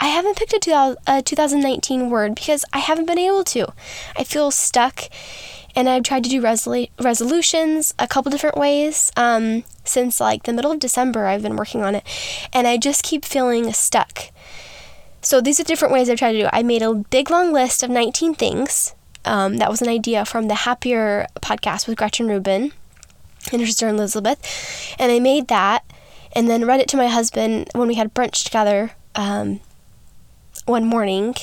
I 0.00 0.06
haven't 0.06 0.36
picked 0.36 0.66
a, 0.66 0.96
a 1.06 1.22
2019 1.22 2.08
word 2.08 2.34
because 2.34 2.64
I 2.72 2.78
haven't 2.78 3.06
been 3.06 3.18
able 3.18 3.44
to. 3.44 3.72
I 4.16 4.24
feel 4.24 4.50
stuck, 4.50 5.04
and 5.74 5.88
I've 5.88 6.04
tried 6.04 6.24
to 6.24 6.30
do 6.30 6.40
resolu- 6.40 6.90
resolutions 7.00 7.94
a 7.98 8.06
couple 8.06 8.30
different 8.30 8.56
ways 8.56 9.12
um, 9.16 9.64
since 9.84 10.20
like 10.20 10.44
the 10.44 10.52
middle 10.52 10.70
of 10.70 10.78
December. 10.78 11.26
I've 11.26 11.42
been 11.42 11.56
working 11.56 11.82
on 11.82 11.94
it, 11.94 12.04
and 12.52 12.66
I 12.66 12.76
just 12.76 13.02
keep 13.02 13.24
feeling 13.24 13.72
stuck. 13.72 14.30
So 15.20 15.40
these 15.40 15.58
are 15.58 15.64
different 15.64 15.92
ways 15.92 16.08
I've 16.08 16.18
tried 16.18 16.32
to 16.32 16.38
do. 16.38 16.44
It. 16.46 16.50
I 16.52 16.62
made 16.62 16.82
a 16.82 16.94
big 16.94 17.28
long 17.28 17.52
list 17.52 17.82
of 17.82 17.90
19 17.90 18.34
things. 18.34 18.94
Um, 19.24 19.56
that 19.56 19.68
was 19.68 19.82
an 19.82 19.88
idea 19.88 20.24
from 20.24 20.46
the 20.48 20.54
Happier 20.54 21.26
podcast 21.42 21.86
with 21.86 21.98
Gretchen 21.98 22.28
Rubin 22.28 22.72
and 23.52 23.60
her 23.60 23.66
sister 23.66 23.88
Elizabeth, 23.88 24.96
and 24.98 25.12
I 25.12 25.18
made 25.18 25.48
that, 25.48 25.84
and 26.34 26.48
then 26.48 26.66
read 26.66 26.80
it 26.80 26.88
to 26.88 26.96
my 26.96 27.08
husband 27.08 27.68
when 27.74 27.88
we 27.88 27.94
had 27.94 28.14
brunch 28.14 28.44
together. 28.44 28.92
Um, 29.14 29.60
one 30.66 30.84
morning, 30.84 31.34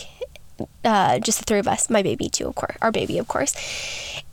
uh, 0.83 1.19
just 1.19 1.39
the 1.39 1.45
three 1.45 1.59
of 1.59 1.67
us, 1.67 1.89
my 1.89 2.01
baby 2.01 2.29
too, 2.29 2.47
of 2.47 2.55
course, 2.55 2.77
our 2.81 2.91
baby, 2.91 3.17
of 3.17 3.27
course. 3.27 3.55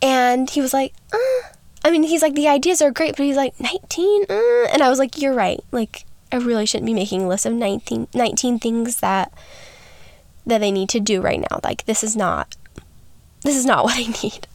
And 0.01 0.49
he 0.51 0.61
was 0.61 0.73
like, 0.73 0.93
uh, 1.13 1.49
I 1.85 1.91
mean, 1.91 2.05
he's 2.05 2.23
like, 2.23 2.35
the 2.35 2.49
ideas 2.49 2.81
are 2.83 2.91
great, 2.91 3.17
but 3.17 3.27
he's 3.27 3.37
like, 3.37 3.59
19? 3.59 4.27
Uh, 4.29 4.35
and 4.73 4.83
I 4.83 4.89
was 4.89 4.99
like, 4.99 5.21
you're 5.21 5.35
right. 5.35 5.61
Like, 5.73 6.05
I 6.31 6.37
really 6.37 6.67
shouldn't 6.67 6.87
be 6.87 6.95
making 6.95 7.23
a 7.23 7.29
list 7.29 7.47
of 7.47 7.53
19, 7.53 8.09
19 8.15 8.59
things 8.59 8.99
that 8.99 9.33
that 10.45 10.59
they 10.59 10.73
need 10.73 10.89
to 10.89 10.99
do 10.99 11.21
right 11.21 11.39
now. 11.39 11.61
Like, 11.63 11.85
this 11.85 12.03
is 12.03 12.17
not 12.17 12.57
this 13.43 13.57
is 13.57 13.65
not 13.67 13.85
what 13.85 13.97
I 13.97 14.07
need. 14.23 14.47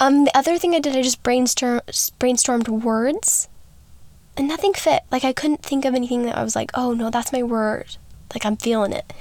Um, 0.00 0.24
the 0.24 0.36
other 0.36 0.58
thing 0.58 0.74
I 0.74 0.80
did, 0.80 0.96
I 0.96 1.02
just 1.02 1.22
brainstorm 1.22 1.80
brainstormed 2.18 2.68
words, 2.68 3.48
and 4.36 4.48
nothing 4.48 4.74
fit. 4.74 5.02
Like 5.10 5.24
I 5.24 5.32
couldn't 5.32 5.62
think 5.62 5.84
of 5.84 5.94
anything 5.94 6.24
that 6.24 6.36
I 6.36 6.42
was 6.42 6.56
like, 6.56 6.70
oh 6.74 6.92
no, 6.92 7.10
that's 7.10 7.32
my 7.32 7.42
word. 7.42 7.96
Like 8.34 8.46
I'm 8.46 8.56
feeling 8.56 8.92
it. 8.92 9.12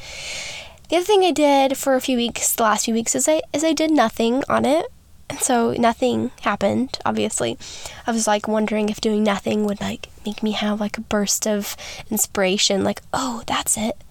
The 0.90 0.98
other 0.98 1.06
thing 1.06 1.24
I 1.24 1.32
did 1.32 1.78
for 1.78 1.96
a 1.96 2.02
few 2.02 2.18
weeks, 2.18 2.54
the 2.54 2.64
last 2.64 2.86
few 2.86 2.94
weeks, 2.94 3.16
is 3.16 3.28
I 3.28 3.42
is 3.54 3.64
I 3.64 3.74
did 3.74 3.92
nothing 3.92 4.44
on 4.50 4.66
it. 4.66 4.88
And 5.30 5.40
so 5.40 5.72
nothing 5.72 6.32
happened, 6.42 7.00
obviously. 7.06 7.58
I 8.06 8.12
was 8.12 8.28
like 8.28 8.50
wondering 8.50 8.90
if 8.90 9.00
doing 9.00 9.24
nothing 9.24 9.66
would 9.66 9.80
like 9.80 10.10
make 10.26 10.44
me 10.44 10.52
have 10.52 10.82
like 10.82 10.98
a 10.98 11.02
burst 11.02 11.48
of 11.48 11.78
inspiration, 12.10 12.84
like, 12.84 13.02
oh, 13.14 13.44
that's 13.48 13.78
it. 13.78 14.04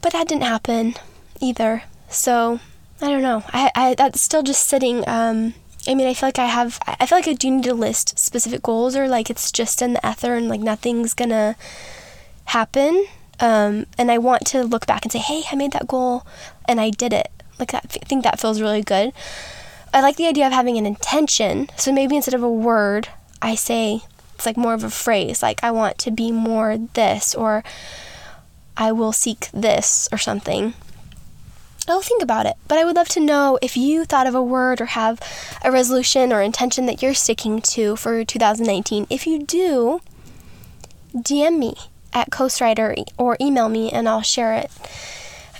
But 0.00 0.12
that 0.12 0.26
didn't 0.26 0.42
happen 0.42 0.96
either. 1.40 1.84
So 2.08 2.58
I 3.00 3.08
don't 3.08 3.22
know. 3.22 3.44
I, 3.52 3.70
I 3.74 3.94
that's 3.94 4.20
still 4.20 4.42
just 4.42 4.66
sitting. 4.66 5.08
Um, 5.08 5.54
I 5.86 5.94
mean, 5.94 6.06
I 6.06 6.14
feel 6.14 6.28
like 6.28 6.38
I 6.38 6.46
have. 6.46 6.78
I 6.86 7.06
feel 7.06 7.18
like 7.18 7.28
I 7.28 7.32
do 7.32 7.50
need 7.50 7.64
to 7.64 7.74
list 7.74 8.18
specific 8.18 8.62
goals, 8.62 8.96
or 8.96 9.08
like 9.08 9.30
it's 9.30 9.52
just 9.52 9.80
in 9.82 9.94
the 9.94 10.08
ether, 10.08 10.34
and 10.34 10.48
like 10.48 10.60
nothing's 10.60 11.14
gonna 11.14 11.56
happen. 12.46 13.06
Um, 13.40 13.86
and 13.96 14.10
I 14.10 14.18
want 14.18 14.46
to 14.46 14.64
look 14.64 14.86
back 14.86 15.04
and 15.04 15.12
say, 15.12 15.18
hey, 15.18 15.42
I 15.50 15.54
made 15.54 15.72
that 15.72 15.86
goal 15.86 16.26
and 16.66 16.80
I 16.80 16.90
did 16.90 17.12
it. 17.12 17.30
Like 17.58 17.72
that, 17.72 17.96
I 18.02 18.04
think 18.04 18.24
that 18.24 18.40
feels 18.40 18.60
really 18.60 18.82
good. 18.82 19.12
I 19.92 20.00
like 20.00 20.16
the 20.16 20.26
idea 20.26 20.46
of 20.46 20.52
having 20.52 20.76
an 20.76 20.86
intention. 20.86 21.68
So 21.76 21.92
maybe 21.92 22.16
instead 22.16 22.34
of 22.34 22.42
a 22.42 22.50
word, 22.50 23.08
I 23.40 23.54
say 23.54 24.02
it's 24.34 24.46
like 24.46 24.56
more 24.56 24.74
of 24.74 24.84
a 24.84 24.90
phrase, 24.90 25.42
like 25.42 25.62
I 25.62 25.70
want 25.70 25.98
to 25.98 26.10
be 26.10 26.30
more 26.30 26.78
this, 26.94 27.34
or 27.34 27.64
I 28.76 28.92
will 28.92 29.12
seek 29.12 29.48
this, 29.52 30.08
or 30.12 30.18
something. 30.18 30.74
I'll 31.90 32.02
think 32.02 32.22
about 32.22 32.46
it. 32.46 32.56
But 32.66 32.78
I 32.78 32.84
would 32.84 32.96
love 32.96 33.08
to 33.10 33.20
know 33.20 33.58
if 33.62 33.76
you 33.76 34.04
thought 34.04 34.26
of 34.26 34.34
a 34.34 34.42
word 34.42 34.80
or 34.80 34.86
have 34.86 35.20
a 35.64 35.70
resolution 35.70 36.32
or 36.32 36.42
intention 36.42 36.86
that 36.86 37.02
you're 37.02 37.14
sticking 37.14 37.60
to 37.62 37.96
for 37.96 38.24
2019. 38.24 39.06
If 39.10 39.26
you 39.26 39.42
do, 39.42 40.00
DM 41.14 41.58
me 41.58 41.76
at 42.12 42.30
Koswriter 42.30 43.04
or 43.16 43.36
email 43.40 43.68
me 43.68 43.90
and 43.90 44.08
I'll 44.08 44.22
share 44.22 44.54
it. 44.54 44.70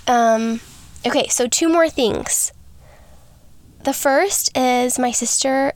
Um, 0.06 0.60
okay, 1.06 1.28
so 1.28 1.46
two 1.46 1.68
more 1.68 1.88
things. 1.88 2.52
The 3.84 3.92
first 3.92 4.56
is 4.56 4.98
my 4.98 5.12
sister 5.12 5.74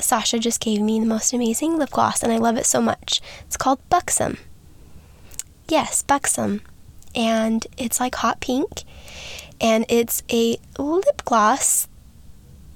Sasha 0.00 0.38
just 0.38 0.60
gave 0.60 0.80
me 0.80 0.98
the 0.98 1.06
most 1.06 1.32
amazing 1.32 1.78
lip 1.78 1.90
gloss 1.90 2.22
and 2.22 2.32
I 2.32 2.38
love 2.38 2.56
it 2.56 2.66
so 2.66 2.80
much. 2.80 3.20
It's 3.46 3.56
called 3.56 3.78
Buxom. 3.88 4.38
Yes, 5.68 6.02
Buxom. 6.02 6.62
And 7.14 7.66
it's 7.78 8.00
like 8.00 8.16
hot 8.16 8.40
pink 8.40 8.82
and 9.60 9.84
it's 9.88 10.22
a 10.30 10.58
lip 10.78 11.22
gloss 11.24 11.88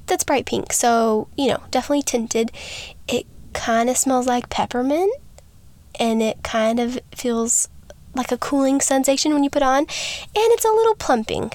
that's 0.06 0.24
bright 0.24 0.46
pink. 0.46 0.72
So, 0.72 1.28
you 1.36 1.48
know, 1.48 1.62
definitely 1.70 2.02
tinted. 2.02 2.50
It 3.06 3.26
kind 3.52 3.90
of 3.90 3.96
smells 3.96 4.26
like 4.26 4.48
peppermint 4.48 5.12
and 5.98 6.22
it 6.22 6.42
kind 6.42 6.78
of 6.78 6.98
feels 7.14 7.68
like 8.14 8.32
a 8.32 8.38
cooling 8.38 8.80
sensation 8.80 9.32
when 9.32 9.44
you 9.44 9.50
put 9.50 9.62
on, 9.62 9.78
and 9.78 9.86
it's 10.34 10.64
a 10.64 10.72
little 10.72 10.94
plumping. 10.94 11.52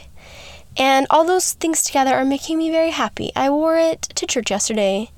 And 0.78 1.06
all 1.10 1.26
those 1.26 1.54
things 1.54 1.84
together 1.84 2.16
are 2.16 2.26
making 2.26 2.58
me 2.58 2.72
very 2.72 2.92
happy. 2.92 3.32
I 3.36 3.50
wore 3.50 3.78
it 3.78 4.02
to 4.02 4.26
church 4.26 4.50
yesterday, 4.50 5.12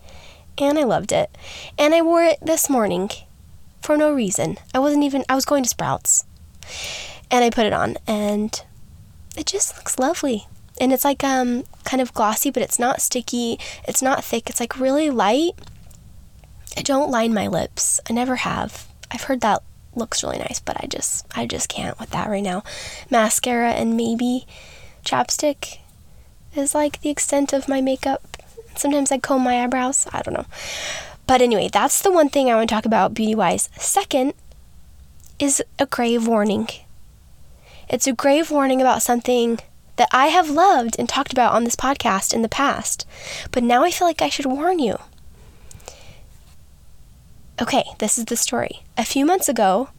and 0.57 0.77
I 0.77 0.83
loved 0.83 1.11
it. 1.11 1.35
And 1.77 1.93
I 1.93 2.01
wore 2.01 2.23
it 2.23 2.39
this 2.41 2.69
morning 2.69 3.09
for 3.81 3.95
no 3.95 4.13
reason. 4.13 4.57
I 4.73 4.79
wasn't 4.79 5.03
even, 5.03 5.23
I 5.29 5.35
was 5.35 5.45
going 5.45 5.63
to 5.63 5.69
Sprouts. 5.69 6.25
And 7.31 7.43
I 7.43 7.49
put 7.49 7.65
it 7.65 7.73
on, 7.73 7.97
and 8.05 8.61
it 9.37 9.45
just 9.45 9.75
looks 9.77 9.99
lovely. 9.99 10.47
And 10.79 10.91
it's 10.91 11.05
like 11.05 11.23
um 11.23 11.63
kind 11.83 12.01
of 12.01 12.13
glossy, 12.13 12.51
but 12.51 12.63
it's 12.63 12.79
not 12.79 13.01
sticky. 13.01 13.59
It's 13.87 14.01
not 14.01 14.23
thick. 14.23 14.49
It's 14.49 14.59
like 14.59 14.79
really 14.79 15.09
light. 15.09 15.53
I 16.77 16.81
don't 16.81 17.11
line 17.11 17.33
my 17.33 17.47
lips. 17.47 17.99
I 18.09 18.13
never 18.13 18.37
have. 18.37 18.87
I've 19.11 19.23
heard 19.23 19.41
that 19.41 19.63
looks 19.95 20.23
really 20.23 20.39
nice, 20.39 20.59
but 20.59 20.77
I 20.81 20.87
just 20.87 21.25
I 21.35 21.45
just 21.45 21.69
can't 21.69 21.99
with 21.99 22.09
that 22.11 22.29
right 22.29 22.43
now. 22.43 22.63
Mascara 23.09 23.71
and 23.71 23.95
maybe 23.95 24.45
chapstick 25.05 25.77
is 26.55 26.75
like 26.75 27.01
the 27.01 27.09
extent 27.09 27.53
of 27.53 27.69
my 27.69 27.81
makeup. 27.81 28.37
Sometimes 28.75 29.11
I 29.11 29.19
comb 29.19 29.43
my 29.43 29.63
eyebrows. 29.63 30.07
I 30.11 30.21
don't 30.21 30.33
know. 30.33 30.45
But 31.27 31.41
anyway, 31.41 31.69
that's 31.71 32.01
the 32.01 32.11
one 32.11 32.29
thing 32.29 32.51
I 32.51 32.55
want 32.55 32.69
to 32.69 32.75
talk 32.75 32.85
about 32.85 33.13
beauty 33.13 33.35
wise. 33.35 33.69
Second 33.77 34.33
is 35.39 35.63
a 35.79 35.85
grave 35.85 36.27
warning. 36.27 36.67
It's 37.87 38.07
a 38.07 38.13
grave 38.13 38.51
warning 38.51 38.81
about 38.81 39.01
something 39.01 39.59
that 39.97 40.09
I 40.11 40.27
have 40.27 40.49
loved 40.49 40.95
and 40.97 41.07
talked 41.07 41.31
about 41.31 41.53
on 41.53 41.63
this 41.63 41.75
podcast 41.75 42.33
in 42.33 42.41
the 42.41 42.49
past, 42.49 43.07
but 43.51 43.63
now 43.63 43.83
I 43.83 43.91
feel 43.91 44.07
like 44.07 44.21
I 44.21 44.29
should 44.29 44.45
warn 44.45 44.79
you. 44.79 44.97
Okay, 47.61 47.83
this 47.99 48.17
is 48.17 48.25
the 48.25 48.35
story. 48.35 48.83
A 48.97 49.05
few 49.05 49.25
months 49.25 49.47
ago, 49.47 49.89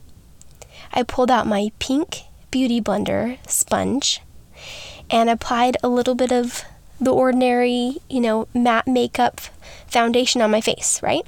I 0.92 1.02
pulled 1.02 1.30
out 1.30 1.46
my 1.46 1.70
pink 1.78 2.22
beauty 2.50 2.80
blender 2.80 3.38
sponge 3.48 4.20
and 5.08 5.30
applied 5.30 5.76
a 5.82 5.88
little 5.88 6.14
bit 6.14 6.32
of 6.32 6.64
the 7.00 7.12
ordinary, 7.12 7.98
you 8.10 8.20
know, 8.20 8.48
matte 8.52 8.86
makeup 8.86 9.40
foundation 9.86 10.42
on 10.42 10.50
my 10.50 10.60
face, 10.60 11.02
right? 11.02 11.22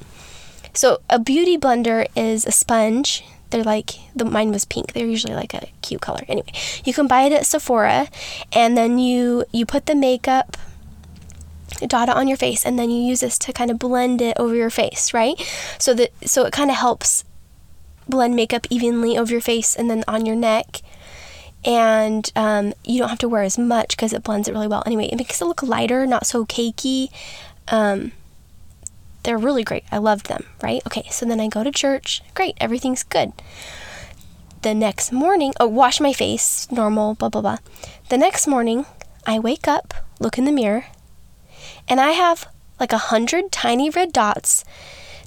So, 0.74 1.00
a 1.08 1.18
beauty 1.18 1.56
blender 1.56 2.06
is 2.14 2.44
a 2.44 2.52
sponge. 2.52 3.24
They're 3.50 3.64
like 3.64 3.92
the 4.14 4.24
mine 4.24 4.50
was 4.50 4.64
pink. 4.64 4.92
They're 4.92 5.06
usually 5.06 5.34
like 5.34 5.54
a 5.54 5.68
cute 5.82 6.00
color. 6.00 6.20
Anyway, 6.28 6.52
you 6.84 6.92
can 6.92 7.06
buy 7.06 7.22
it 7.22 7.32
at 7.32 7.46
Sephora 7.46 8.08
and 8.52 8.76
then 8.76 8.98
you 8.98 9.44
you 9.52 9.64
put 9.66 9.86
the 9.86 9.94
makeup 9.94 10.56
dot 11.86 12.08
it 12.08 12.16
on 12.16 12.26
your 12.26 12.36
face 12.36 12.64
and 12.64 12.78
then 12.78 12.90
you 12.90 13.00
use 13.00 13.20
this 13.20 13.38
to 13.38 13.52
kind 13.52 13.70
of 13.70 13.78
blend 13.78 14.20
it 14.20 14.36
over 14.38 14.54
your 14.54 14.70
face, 14.70 15.14
right? 15.14 15.38
So 15.78 15.94
that 15.94 16.12
so 16.26 16.44
it 16.44 16.52
kind 16.52 16.70
of 16.70 16.76
helps 16.76 17.24
blend 18.08 18.34
makeup 18.34 18.66
evenly 18.70 19.16
over 19.16 19.30
your 19.30 19.40
face 19.40 19.76
and 19.76 19.90
then 19.90 20.04
on 20.08 20.26
your 20.26 20.36
neck. 20.36 20.80
And 21.64 22.30
um, 22.36 22.72
you 22.84 22.98
don't 22.98 23.08
have 23.08 23.18
to 23.18 23.28
wear 23.28 23.42
as 23.42 23.58
much 23.58 23.90
because 23.90 24.12
it 24.12 24.22
blends 24.22 24.48
it 24.48 24.52
really 24.52 24.68
well. 24.68 24.82
Anyway, 24.86 25.06
it 25.06 25.16
makes 25.16 25.40
it 25.40 25.44
look 25.44 25.62
lighter, 25.62 26.06
not 26.06 26.24
so 26.24 26.46
cakey. 26.46 27.08
Um, 27.66 28.12
they're 29.22 29.38
really 29.38 29.64
great. 29.64 29.84
I 29.90 29.98
loved 29.98 30.26
them, 30.26 30.44
right? 30.62 30.82
Okay, 30.86 31.06
so 31.10 31.26
then 31.26 31.40
I 31.40 31.48
go 31.48 31.64
to 31.64 31.70
church. 31.70 32.22
Great, 32.34 32.56
everything's 32.60 33.02
good. 33.02 33.32
The 34.62 34.74
next 34.74 35.12
morning, 35.12 35.52
oh, 35.60 35.68
wash 35.68 36.00
my 36.00 36.12
face, 36.12 36.70
normal, 36.70 37.14
blah, 37.14 37.28
blah, 37.28 37.42
blah. 37.42 37.58
The 38.08 38.18
next 38.18 38.46
morning, 38.46 38.86
I 39.26 39.38
wake 39.38 39.68
up, 39.68 39.94
look 40.18 40.38
in 40.38 40.44
the 40.44 40.52
mirror, 40.52 40.86
and 41.86 42.00
I 42.00 42.10
have 42.10 42.48
like 42.80 42.92
a 42.92 42.98
hundred 42.98 43.52
tiny 43.52 43.90
red 43.90 44.12
dots 44.12 44.64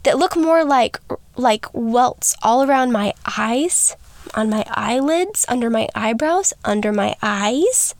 that 0.04 0.18
look 0.18 0.36
more 0.36 0.64
like 0.64 1.00
like 1.36 1.68
welts 1.74 2.36
all 2.42 2.64
around 2.64 2.92
my 2.92 3.14
eyes, 3.38 3.96
on 4.34 4.50
my 4.50 4.66
eyelids, 4.70 5.46
under 5.48 5.70
my 5.70 5.88
eyebrows, 5.96 6.54
under 6.66 6.92
my 6.92 7.16
eyes, 7.22 7.96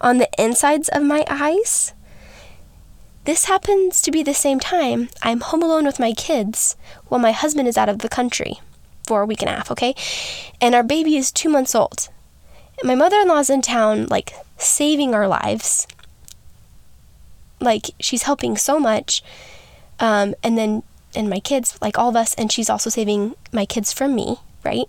on 0.00 0.18
the 0.18 0.28
insides 0.38 0.88
of 0.88 1.02
my 1.02 1.24
eyes. 1.28 1.92
This 3.26 3.44
happens 3.44 4.00
to 4.02 4.10
be 4.10 4.22
the 4.22 4.34
same 4.34 4.60
time 4.60 5.08
I'm 5.22 5.40
home 5.40 5.62
alone 5.62 5.84
with 5.84 6.00
my 6.00 6.12
kids 6.12 6.76
while 7.08 7.20
my 7.20 7.32
husband 7.32 7.68
is 7.68 7.76
out 7.76 7.88
of 7.88 7.98
the 7.98 8.08
country 8.08 8.60
for 9.06 9.20
a 9.20 9.26
week 9.26 9.42
and 9.42 9.50
a 9.50 9.54
half, 9.54 9.70
okay? 9.70 9.94
And 10.60 10.74
our 10.74 10.82
baby 10.82 11.16
is 11.16 11.30
two 11.30 11.48
months 11.48 11.74
old. 11.74 12.08
My 12.82 12.94
mother 12.94 13.16
in 13.18 13.28
law's 13.28 13.50
in 13.50 13.62
town, 13.62 14.06
like 14.06 14.32
saving 14.58 15.14
our 15.14 15.28
lives 15.28 15.86
like 17.60 17.90
she's 18.00 18.24
helping 18.24 18.56
so 18.56 18.78
much. 18.78 19.22
Um, 19.98 20.34
and 20.42 20.56
then 20.56 20.82
and 21.14 21.30
my 21.30 21.40
kids, 21.40 21.78
like 21.80 21.98
all 21.98 22.10
of 22.10 22.16
us, 22.16 22.34
and 22.34 22.52
she's 22.52 22.68
also 22.68 22.90
saving 22.90 23.34
my 23.52 23.64
kids 23.64 23.92
from 23.92 24.14
me, 24.14 24.36
right? 24.64 24.84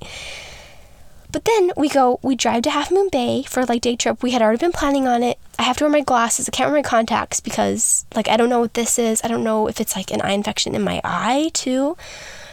But 1.32 1.46
then 1.46 1.72
we 1.76 1.90
go, 1.90 2.20
we 2.24 2.36
drive 2.36 2.64
to 2.64 2.70
Half 2.70 2.92
Moon 2.92 3.10
Bay 3.12 3.44
for 3.44 3.66
like 3.66 3.82
day 3.82 3.96
trip. 3.96 4.24
We 4.24 4.32
had 4.32 4.42
already 4.42 4.60
been 4.60 4.72
planning 4.72 5.08
on 5.08 5.24
it. 5.24 5.38
I 5.60 5.64
have 5.64 5.78
to 5.78 5.84
wear 5.84 5.92
my 5.92 6.02
glasses. 6.02 6.48
I 6.48 6.52
can't 6.52 6.70
wear 6.72 6.80
my 6.80 6.88
contacts 6.88 7.40
because 7.40 8.06
like 8.16 8.30
I 8.30 8.38
don't 8.38 8.50
know 8.50 8.60
what 8.60 8.76
this 8.76 8.98
is. 8.98 9.22
I 9.24 9.28
don't 9.28 9.44
know 9.44 9.68
if 9.68 9.82
it's 9.82 9.96
like 9.96 10.12
an 10.12 10.22
eye 10.22 10.32
infection 10.32 10.74
in 10.74 10.84
my 10.84 11.02
eye 11.04 11.52
too. 11.54 11.98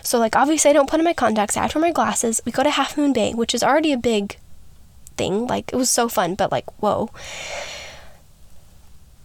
So 0.02 0.18
like 0.18 0.36
obviously 0.36 0.70
I 0.70 0.74
don't 0.74 0.90
put 0.90 1.00
in 1.00 1.04
my 1.04 1.14
contacts. 1.14 1.56
I 1.56 1.62
have 1.62 1.72
to 1.72 1.78
wear 1.78 1.88
my 1.88 1.92
glasses. 1.92 2.40
We 2.44 2.52
go 2.52 2.62
to 2.62 2.70
Half 2.70 2.96
Moon 2.96 3.12
Bay, 3.12 3.32
which 3.32 3.54
is 3.54 3.62
already 3.62 3.92
a 3.92 3.96
big 3.98 4.38
thing. 5.16 5.46
Like 5.46 5.72
it 5.72 5.76
was 5.76 5.90
so 5.90 6.08
fun, 6.08 6.34
but 6.34 6.50
like 6.50 6.66
whoa. 6.80 7.10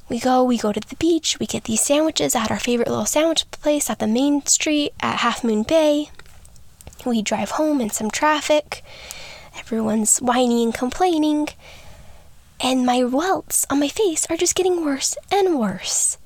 We 0.09 0.19
go, 0.19 0.43
we 0.43 0.57
go 0.57 0.71
to 0.71 0.79
the 0.79 0.95
beach, 0.95 1.37
we 1.39 1.45
get 1.45 1.65
these 1.65 1.81
sandwiches 1.81 2.35
at 2.35 2.49
our 2.49 2.57
favorite 2.59 2.87
little 2.89 3.05
sandwich 3.05 3.49
place 3.51 3.91
at 3.91 3.99
the 3.99 4.07
main 4.07 4.43
street 4.47 4.93
at 5.01 5.17
Half 5.19 5.43
Moon 5.43 5.61
Bay. 5.61 6.09
We 7.05 7.21
drive 7.21 7.51
home 7.51 7.79
in 7.79 7.91
some 7.91 8.09
traffic. 8.09 8.83
Everyone's 9.57 10.19
whining 10.19 10.63
and 10.63 10.73
complaining. 10.73 11.49
And 12.61 12.85
my 12.85 13.03
welts 13.03 13.65
on 13.69 13.79
my 13.79 13.87
face 13.87 14.27
are 14.29 14.37
just 14.37 14.55
getting 14.55 14.83
worse 14.83 15.15
and 15.31 15.57
worse. 15.59 16.17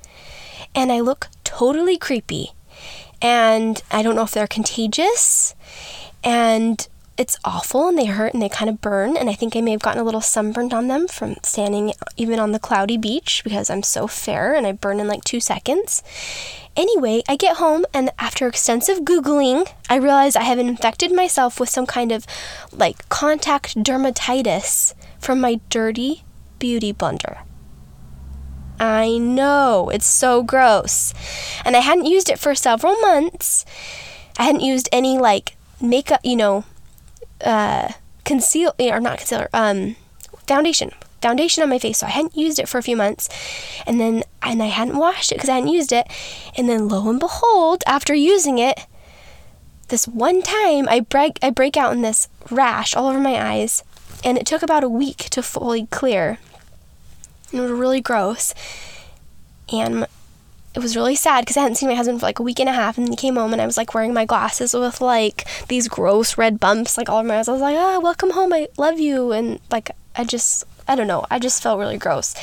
And 0.74 0.92
I 0.92 1.00
look 1.00 1.28
totally 1.44 1.98
creepy. 1.98 2.54
And 3.22 3.82
I 3.92 4.02
don't 4.02 4.16
know 4.16 4.24
if 4.24 4.32
they're 4.32 4.48
contagious. 4.48 5.56
And 6.24 6.88
it's 7.18 7.38
awful 7.46 7.88
and 7.88 7.98
they 7.98 8.06
hurt 8.06 8.34
and 8.34 8.42
they 8.42 8.50
kind 8.50 8.70
of 8.70 8.82
burn. 8.82 9.16
And 9.16 9.30
I 9.30 9.34
think 9.34 9.56
I 9.56 9.62
may 9.62 9.72
have 9.72 9.82
gotten 9.82 10.02
a 10.02 10.04
little 10.04 10.22
sunburned 10.22 10.74
on 10.74 10.88
them 10.88 11.08
from 11.08 11.36
standing 11.44 11.94
even 12.18 12.40
on 12.40 12.52
the 12.52 12.60
cloudy 12.60 12.98
beach 12.98 13.42
because 13.44 13.70
I'm 13.70 13.84
so 13.84 14.08
fair 14.08 14.54
and 14.54 14.66
I 14.66 14.72
burn 14.72 15.00
in 15.00 15.08
like 15.08 15.24
two 15.24 15.40
seconds. 15.40 16.02
Anyway, 16.76 17.22
I 17.30 17.36
get 17.36 17.58
home 17.58 17.86
and 17.94 18.10
after 18.18 18.48
extensive 18.48 19.00
Googling, 19.00 19.72
I 19.90 19.96
realize 19.98 20.36
I 20.36 20.44
have 20.44 20.58
infected 20.58 21.14
myself 21.14 21.60
with 21.60 21.70
some 21.70 21.86
kind 21.86 22.12
of 22.12 22.26
like 22.72 23.08
contact 23.10 23.76
dermatitis 23.76 24.96
from 25.20 25.40
my 25.40 25.60
dirty 25.70 26.24
beauty 26.58 26.94
blender. 26.94 27.44
I 28.80 29.18
know, 29.18 29.90
it's 29.94 30.08
so 30.08 30.42
gross. 30.42 31.14
And 31.64 31.76
I 31.76 31.80
hadn't 31.80 32.06
used 32.06 32.30
it 32.30 32.40
for 32.40 32.56
several 32.56 32.96
months. 33.02 33.66
I 34.40 34.44
hadn't 34.44 34.62
used 34.62 34.90
any 34.92 35.20
like 35.20 35.56
makeup, 35.80 36.20
you 36.24 36.36
know, 36.36 36.66
uh, 37.44 37.94
conceal 38.26 38.74
or 38.80 39.00
not 39.00 39.18
concealer, 39.18 39.50
um, 39.54 39.96
foundation, 40.48 40.92
foundation 41.22 41.64
on 41.64 41.70
my 41.70 41.80
face. 41.80 42.00
So 42.00 42.08
I 42.08 42.12
hadn't 42.12 42.36
used 42.36 42.60
it 42.60 42.68
for 42.68 42.78
a 42.78 42.84
few 42.84 42.96
months, 42.96 43.30
and 43.86 44.00
then 44.00 44.24
and 44.42 44.62
I 44.62 44.68
hadn't 44.68 44.98
washed 44.98 45.32
it 45.32 45.36
because 45.36 45.50
I 45.50 45.56
hadn't 45.56 45.74
used 45.74 45.92
it, 45.92 46.08
and 46.58 46.68
then 46.68 46.88
lo 46.88 47.10
and 47.10 47.20
behold, 47.20 47.84
after 47.86 48.14
using 48.14 48.60
it, 48.60 48.88
this 49.90 50.08
one 50.08 50.42
time 50.42 50.88
I 50.90 51.02
break 51.02 51.40
I 51.42 51.50
break 51.50 51.78
out 51.78 51.94
in 51.94 52.02
this 52.02 52.28
rash 52.50 52.96
all 52.96 53.08
over 53.08 53.20
my 53.20 53.42
eyes, 53.42 53.84
and 54.24 54.38
it 54.38 54.46
took 54.46 54.64
about 54.64 54.84
a 54.84 54.90
week 54.90 55.30
to 55.32 55.44
fully 55.44 55.88
clear. 55.88 56.40
And 57.52 57.60
it 57.60 57.64
was 57.64 57.72
really 57.72 58.02
gross, 58.02 58.54
and 59.72 60.08
it 60.76 60.80
was 60.80 60.96
really 60.96 61.16
sad 61.16 61.42
because 61.42 61.58
I 61.58 61.62
hadn't 61.62 61.76
seen 61.76 61.90
my 61.90 61.96
husband 61.96 62.20
for 62.20 62.26
like 62.26 62.40
a 62.40 62.44
week 62.44 62.60
and 62.60 62.70
a 62.70 62.74
half, 62.74 62.98
and 62.98 63.08
he 63.08 63.16
came 63.16 63.36
home 63.36 63.54
and 63.54 63.62
I 63.62 63.66
was 63.66 63.78
like 63.78 63.94
wearing 63.94 64.14
my 64.14 64.26
glasses 64.26 64.74
with 64.74 65.02
like 65.02 65.48
these 65.68 65.88
gross 65.88 66.38
red 66.38 66.60
bumps 66.60 66.98
like 66.98 67.10
all 67.10 67.20
over 67.20 67.28
my 67.28 67.38
eyes. 67.38 67.48
I 67.48 67.52
was 67.52 67.62
like, 67.62 67.78
ah, 67.78 68.00
welcome 68.00 68.32
home, 68.32 68.54
I 68.54 68.68
love 68.78 69.00
you, 69.00 69.32
and 69.32 69.60
like 69.72 69.92
I 70.16 70.24
just, 70.24 70.66
I 70.88 70.96
don't 70.96 71.08
know, 71.08 71.26
I 71.30 71.40
just 71.40 71.62
felt 71.62 71.80
really 71.80 71.98
gross. 71.98 72.36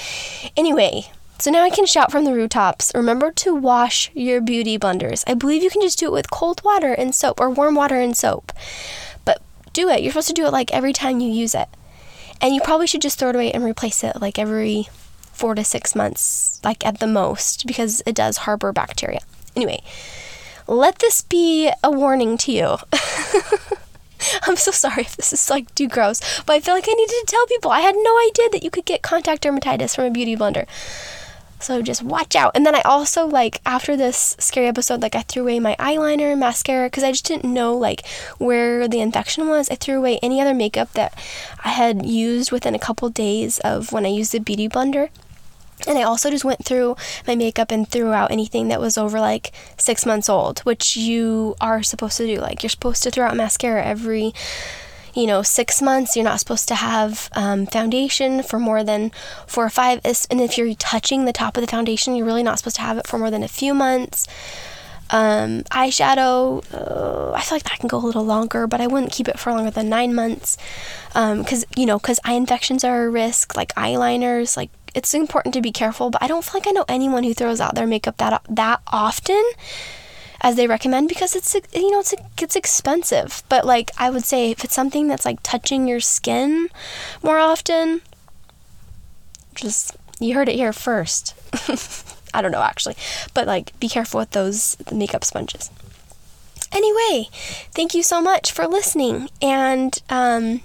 Anyway, 0.57 1.11
so 1.39 1.51
now 1.51 1.63
I 1.63 1.71
can 1.71 1.87
shout 1.87 2.13
from 2.13 2.25
the 2.25 2.35
rooftops. 2.35 2.93
Remember 2.95 3.33
to 3.33 3.55
wash 3.55 4.11
your 4.15 4.41
beauty 4.41 4.79
blenders. 4.79 5.25
I 5.27 5.35
believe 5.35 5.63
you 5.63 5.71
can 5.71 5.81
just 5.81 5.99
do 5.99 6.07
it 6.07 6.13
with 6.13 6.31
cold 6.31 6.63
water 6.63 6.93
and 6.93 7.15
soap 7.15 7.41
or 7.41 7.51
warm 7.51 7.75
water 7.75 7.97
and 7.97 8.17
soap, 8.17 8.53
but 9.25 9.41
do 9.73 9.89
it. 9.89 10.03
You're 10.03 10.13
supposed 10.13 10.29
to 10.29 10.35
do 10.35 10.47
it 10.47 10.53
like 10.53 10.73
every 10.73 10.93
time 10.93 11.21
you 11.21 11.31
use 11.31 11.55
it, 11.55 11.69
and 12.41 12.55
you 12.55 12.61
probably 12.61 12.87
should 12.87 13.03
just 13.03 13.19
throw 13.19 13.31
it 13.31 13.37
away 13.37 13.51
and 13.53 13.65
replace 13.65 14.05
it 14.05 14.21
like 14.21 14.39
every 14.39 14.89
four 15.33 15.55
to 15.55 15.65
six 15.65 15.97
months, 15.97 16.50
like 16.65 16.85
at 16.87 17.01
the 17.01 17.07
most, 17.07 17.67
because 17.67 18.03
it 18.07 18.15
does 18.15 18.39
harbor 18.39 18.73
bacteria. 18.73 19.21
Anyway, 19.57 19.83
let 20.67 20.99
this 21.01 21.23
be 21.23 21.71
a 21.83 21.91
warning 21.91 22.37
to 22.39 22.53
you. 22.53 22.77
I'm 24.43 24.57
so 24.57 24.71
sorry 24.71 25.03
if 25.03 25.17
this 25.17 25.33
is 25.33 25.51
like 25.51 25.75
too 25.75 25.89
gross, 25.89 26.21
but 26.43 26.53
I 26.53 26.61
feel 26.61 26.75
like 26.75 26.89
I 26.89 26.93
needed 26.93 27.15
to 27.21 27.27
tell 27.27 27.47
people. 27.47 27.71
I 27.71 27.81
had 27.81 27.95
no 27.97 28.19
idea 28.29 28.49
that 28.51 28.63
you 28.63 28.71
could 28.71 28.85
get 28.85 29.03
contact 29.03 29.43
dermatitis 29.43 29.95
from 29.95 30.05
a 30.05 30.11
beauty 30.11 30.37
blender. 30.37 30.67
So 31.61 31.83
just 31.83 32.03
watch 32.03 32.35
out. 32.35 32.53
And 32.55 32.65
then 32.65 32.75
I 32.75 32.81
also 32.83 33.27
like 33.27 33.61
after 33.67 33.95
this 33.95 34.35
scary 34.39 34.67
episode, 34.67 35.03
like 35.03 35.15
I 35.15 35.23
threw 35.23 35.43
away 35.43 35.61
my 35.61 35.77
eyeliner, 35.79 36.33
and 36.33 36.41
mascara, 36.41 36.87
because 36.87 37.05
I 37.05 37.13
just 37.13 37.27
didn't 37.27 37.53
know 37.53 37.75
like 37.75 38.07
where 38.39 38.89
the 38.89 39.01
infection 39.01 39.47
was. 39.49 39.69
I 39.71 39.75
threw 39.75 39.99
away 39.99 40.19
any 40.23 40.41
other 40.41 40.55
makeup 40.55 40.93
that 40.95 41.13
I 41.63 41.69
had 41.71 42.07
used 42.07 42.51
within 42.51 42.75
a 42.75 42.79
couple 42.79 43.11
days 43.11 43.59
of 43.61 43.93
when 43.93 44.07
I 44.07 44.09
used 44.09 44.33
the 44.33 44.39
beauty 44.39 44.69
blender. 44.69 45.11
And 45.87 45.99
I 45.99 46.03
also 46.03 46.31
just 46.31 46.45
went 46.45 46.65
through 46.65 46.97
my 47.27 47.35
makeup 47.35 47.71
and 47.71 47.89
threw 47.89 48.13
out 48.13 48.31
anything 48.31 48.69
that 48.69 48.81
was 48.81 48.99
over 48.99 49.21
like 49.21 49.53
six 49.77 50.05
months 50.07 50.29
old, 50.29 50.61
which 50.61 50.97
you 50.97 51.57
are 51.61 51.83
supposed 51.83 52.17
to 52.19 52.27
do. 52.27 52.41
Like, 52.41 52.63
you're 52.63 52.71
supposed 52.71 53.03
to 53.03 53.11
throw 53.11 53.27
out 53.27 53.37
mascara 53.37 53.85
every, 53.85 54.33
you 55.15 55.27
know, 55.27 55.43
six 55.43 55.83
months. 55.83 56.17
You're 56.17 56.25
not 56.25 56.39
supposed 56.39 56.69
to 56.69 56.75
have 56.75 57.29
um, 57.33 57.67
foundation 57.67 58.43
for 58.43 58.59
more 58.59 58.85
than 58.85 59.11
four 59.47 59.65
or 59.65 59.71
five. 59.71 60.01
And 60.05 60.41
if 60.41 60.57
you're 60.57 60.75
touching 60.75 61.25
the 61.25 61.33
top 61.33 61.57
of 61.57 61.63
the 61.63 61.67
foundation, 61.67 62.15
you're 62.15 62.27
really 62.27 62.43
not 62.43 62.59
supposed 62.59 62.77
to 62.77 62.83
have 62.83 62.99
it 62.99 63.07
for 63.07 63.19
more 63.19 63.31
than 63.31 63.43
a 63.43 63.49
few 63.49 63.75
months. 63.75 64.27
Um, 65.13 65.65
eyeshadow, 65.73 66.63
uh, 66.73 67.33
I 67.33 67.41
feel 67.41 67.57
like 67.57 67.65
that 67.65 67.81
can 67.81 67.89
go 67.89 67.97
a 67.97 68.07
little 68.07 68.25
longer, 68.25 68.69
but 68.69 68.81
I 68.81 68.87
wouldn't 68.87 69.11
keep 69.11 69.27
it 69.27 69.41
for 69.41 69.51
longer 69.53 69.73
than 69.73 69.89
nine 69.89 70.15
months. 70.15 70.57
Because, 71.09 71.65
um, 71.65 71.71
you 71.77 71.85
know, 71.85 71.99
because 71.99 72.21
eye 72.23 72.35
infections 72.35 72.85
are 72.85 73.07
a 73.07 73.11
risk, 73.11 73.57
like 73.57 73.75
eyeliners, 73.75 74.57
like 74.57 74.71
it's 74.95 75.15
important 75.15 75.55
to 75.55 75.61
be 75.61 75.73
careful, 75.73 76.11
but 76.11 76.23
I 76.23 76.27
don't 76.27 76.45
feel 76.45 76.61
like 76.61 76.67
I 76.69 76.73
know 76.73 76.85
anyone 76.89 77.25
who 77.25 77.35
throws 77.35 77.61
out 77.61 77.75
their 77.75 77.87
makeup 77.87 78.17
that 78.19 78.43
that 78.49 78.81
often 78.89 79.43
as 80.41 80.57
they 80.57 80.67
recommend 80.67 81.09
because 81.09 81.37
it's 81.37 81.55
you 81.75 81.91
know 81.91 82.01
it's 82.01 82.15
it's 82.41 82.57
expensive. 82.57 83.43
But 83.49 83.65
like 83.65 83.91
I 83.99 84.11
would 84.11 84.25
say 84.25 84.51
if 84.51 84.65
it's 84.65 84.75
something 84.75 85.09
that's 85.09 85.25
like 85.25 85.39
touching 85.43 85.87
your 85.87 86.01
skin 86.01 86.69
more 87.23 87.39
often, 87.39 88.03
just 89.55 89.97
you 90.19 90.35
heard 90.35 90.49
it 90.49 90.57
here 90.57 90.73
first. 90.73 91.35
I 92.35 92.43
don't 92.43 92.53
know 92.53 92.63
actually, 92.63 92.97
but 93.35 93.47
like 93.47 93.79
be 93.81 93.89
careful 93.89 94.19
with 94.19 94.31
those 94.31 94.77
makeup 94.93 95.25
sponges. 95.25 95.71
Anyway, 96.73 97.29
thank 97.73 97.95
you 97.95 98.03
so 98.03 98.23
much 98.23 98.53
for 98.53 98.67
listening 98.67 99.29
and 99.43 100.01
um 100.09 100.63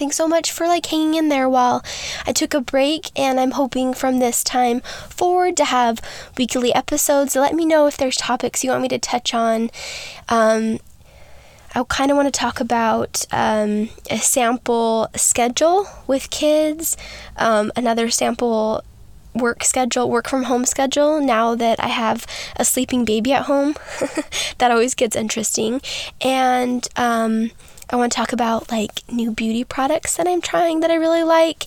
thanks 0.00 0.16
so 0.16 0.26
much 0.26 0.50
for 0.50 0.66
like 0.66 0.86
hanging 0.86 1.14
in 1.14 1.28
there 1.28 1.46
while 1.46 1.84
I 2.26 2.32
took 2.32 2.54
a 2.54 2.60
break 2.62 3.10
and 3.14 3.38
I'm 3.38 3.50
hoping 3.50 3.92
from 3.92 4.18
this 4.18 4.42
time 4.42 4.80
forward 4.80 5.58
to 5.58 5.66
have 5.66 6.00
weekly 6.38 6.72
episodes. 6.74 7.36
Let 7.36 7.54
me 7.54 7.66
know 7.66 7.86
if 7.86 7.98
there's 7.98 8.16
topics 8.16 8.64
you 8.64 8.70
want 8.70 8.80
me 8.80 8.88
to 8.88 8.98
touch 8.98 9.34
on. 9.34 9.70
Um, 10.30 10.78
I 11.74 11.84
kind 11.86 12.10
of 12.10 12.16
want 12.16 12.32
to 12.32 12.40
talk 12.40 12.60
about 12.60 13.26
um, 13.30 13.90
a 14.10 14.16
sample 14.16 15.08
schedule 15.14 15.86
with 16.06 16.30
kids, 16.30 16.96
um, 17.36 17.70
another 17.76 18.08
sample 18.08 18.82
work 19.34 19.64
schedule, 19.64 20.10
work 20.10 20.28
from 20.28 20.44
home 20.44 20.64
schedule 20.64 21.20
now 21.20 21.54
that 21.54 21.78
I 21.78 21.88
have 21.88 22.26
a 22.56 22.64
sleeping 22.64 23.04
baby 23.04 23.34
at 23.34 23.44
home. 23.44 23.74
that 24.58 24.70
always 24.70 24.94
gets 24.94 25.14
interesting. 25.14 25.82
And 26.22 26.88
um, 26.96 27.50
I 27.90 27.96
want 27.96 28.12
to 28.12 28.16
talk 28.16 28.32
about 28.32 28.70
like 28.70 29.02
new 29.10 29.32
beauty 29.32 29.64
products 29.64 30.16
that 30.16 30.26
I'm 30.26 30.40
trying 30.40 30.80
that 30.80 30.90
I 30.90 30.94
really 30.94 31.22
like. 31.22 31.66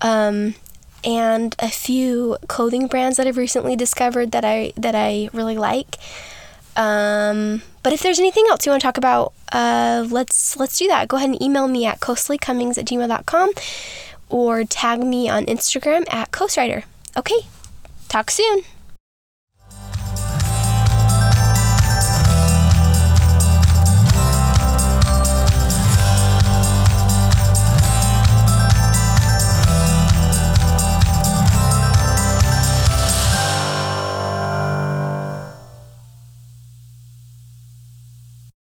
Um, 0.00 0.54
and 1.04 1.54
a 1.58 1.68
few 1.68 2.36
clothing 2.48 2.86
brands 2.86 3.16
that 3.16 3.26
I've 3.26 3.36
recently 3.36 3.76
discovered 3.76 4.32
that 4.32 4.44
I 4.44 4.72
that 4.76 4.94
I 4.94 5.30
really 5.32 5.56
like. 5.56 5.96
Um, 6.76 7.62
but 7.82 7.92
if 7.92 8.02
there's 8.02 8.18
anything 8.18 8.46
else 8.48 8.64
you 8.64 8.70
want 8.70 8.80
to 8.82 8.86
talk 8.86 8.98
about, 8.98 9.32
uh, 9.52 10.06
let's 10.10 10.56
let's 10.56 10.78
do 10.78 10.88
that. 10.88 11.08
Go 11.08 11.16
ahead 11.16 11.30
and 11.30 11.42
email 11.42 11.68
me 11.68 11.86
at 11.86 12.00
koselicummings 12.00 12.78
at 12.78 12.86
gmail.com 12.86 13.50
or 14.28 14.64
tag 14.64 15.00
me 15.00 15.28
on 15.28 15.44
Instagram 15.46 16.04
at 16.12 16.30
koswriter. 16.30 16.84
Okay, 17.16 17.40
talk 18.08 18.30
soon. 18.30 18.62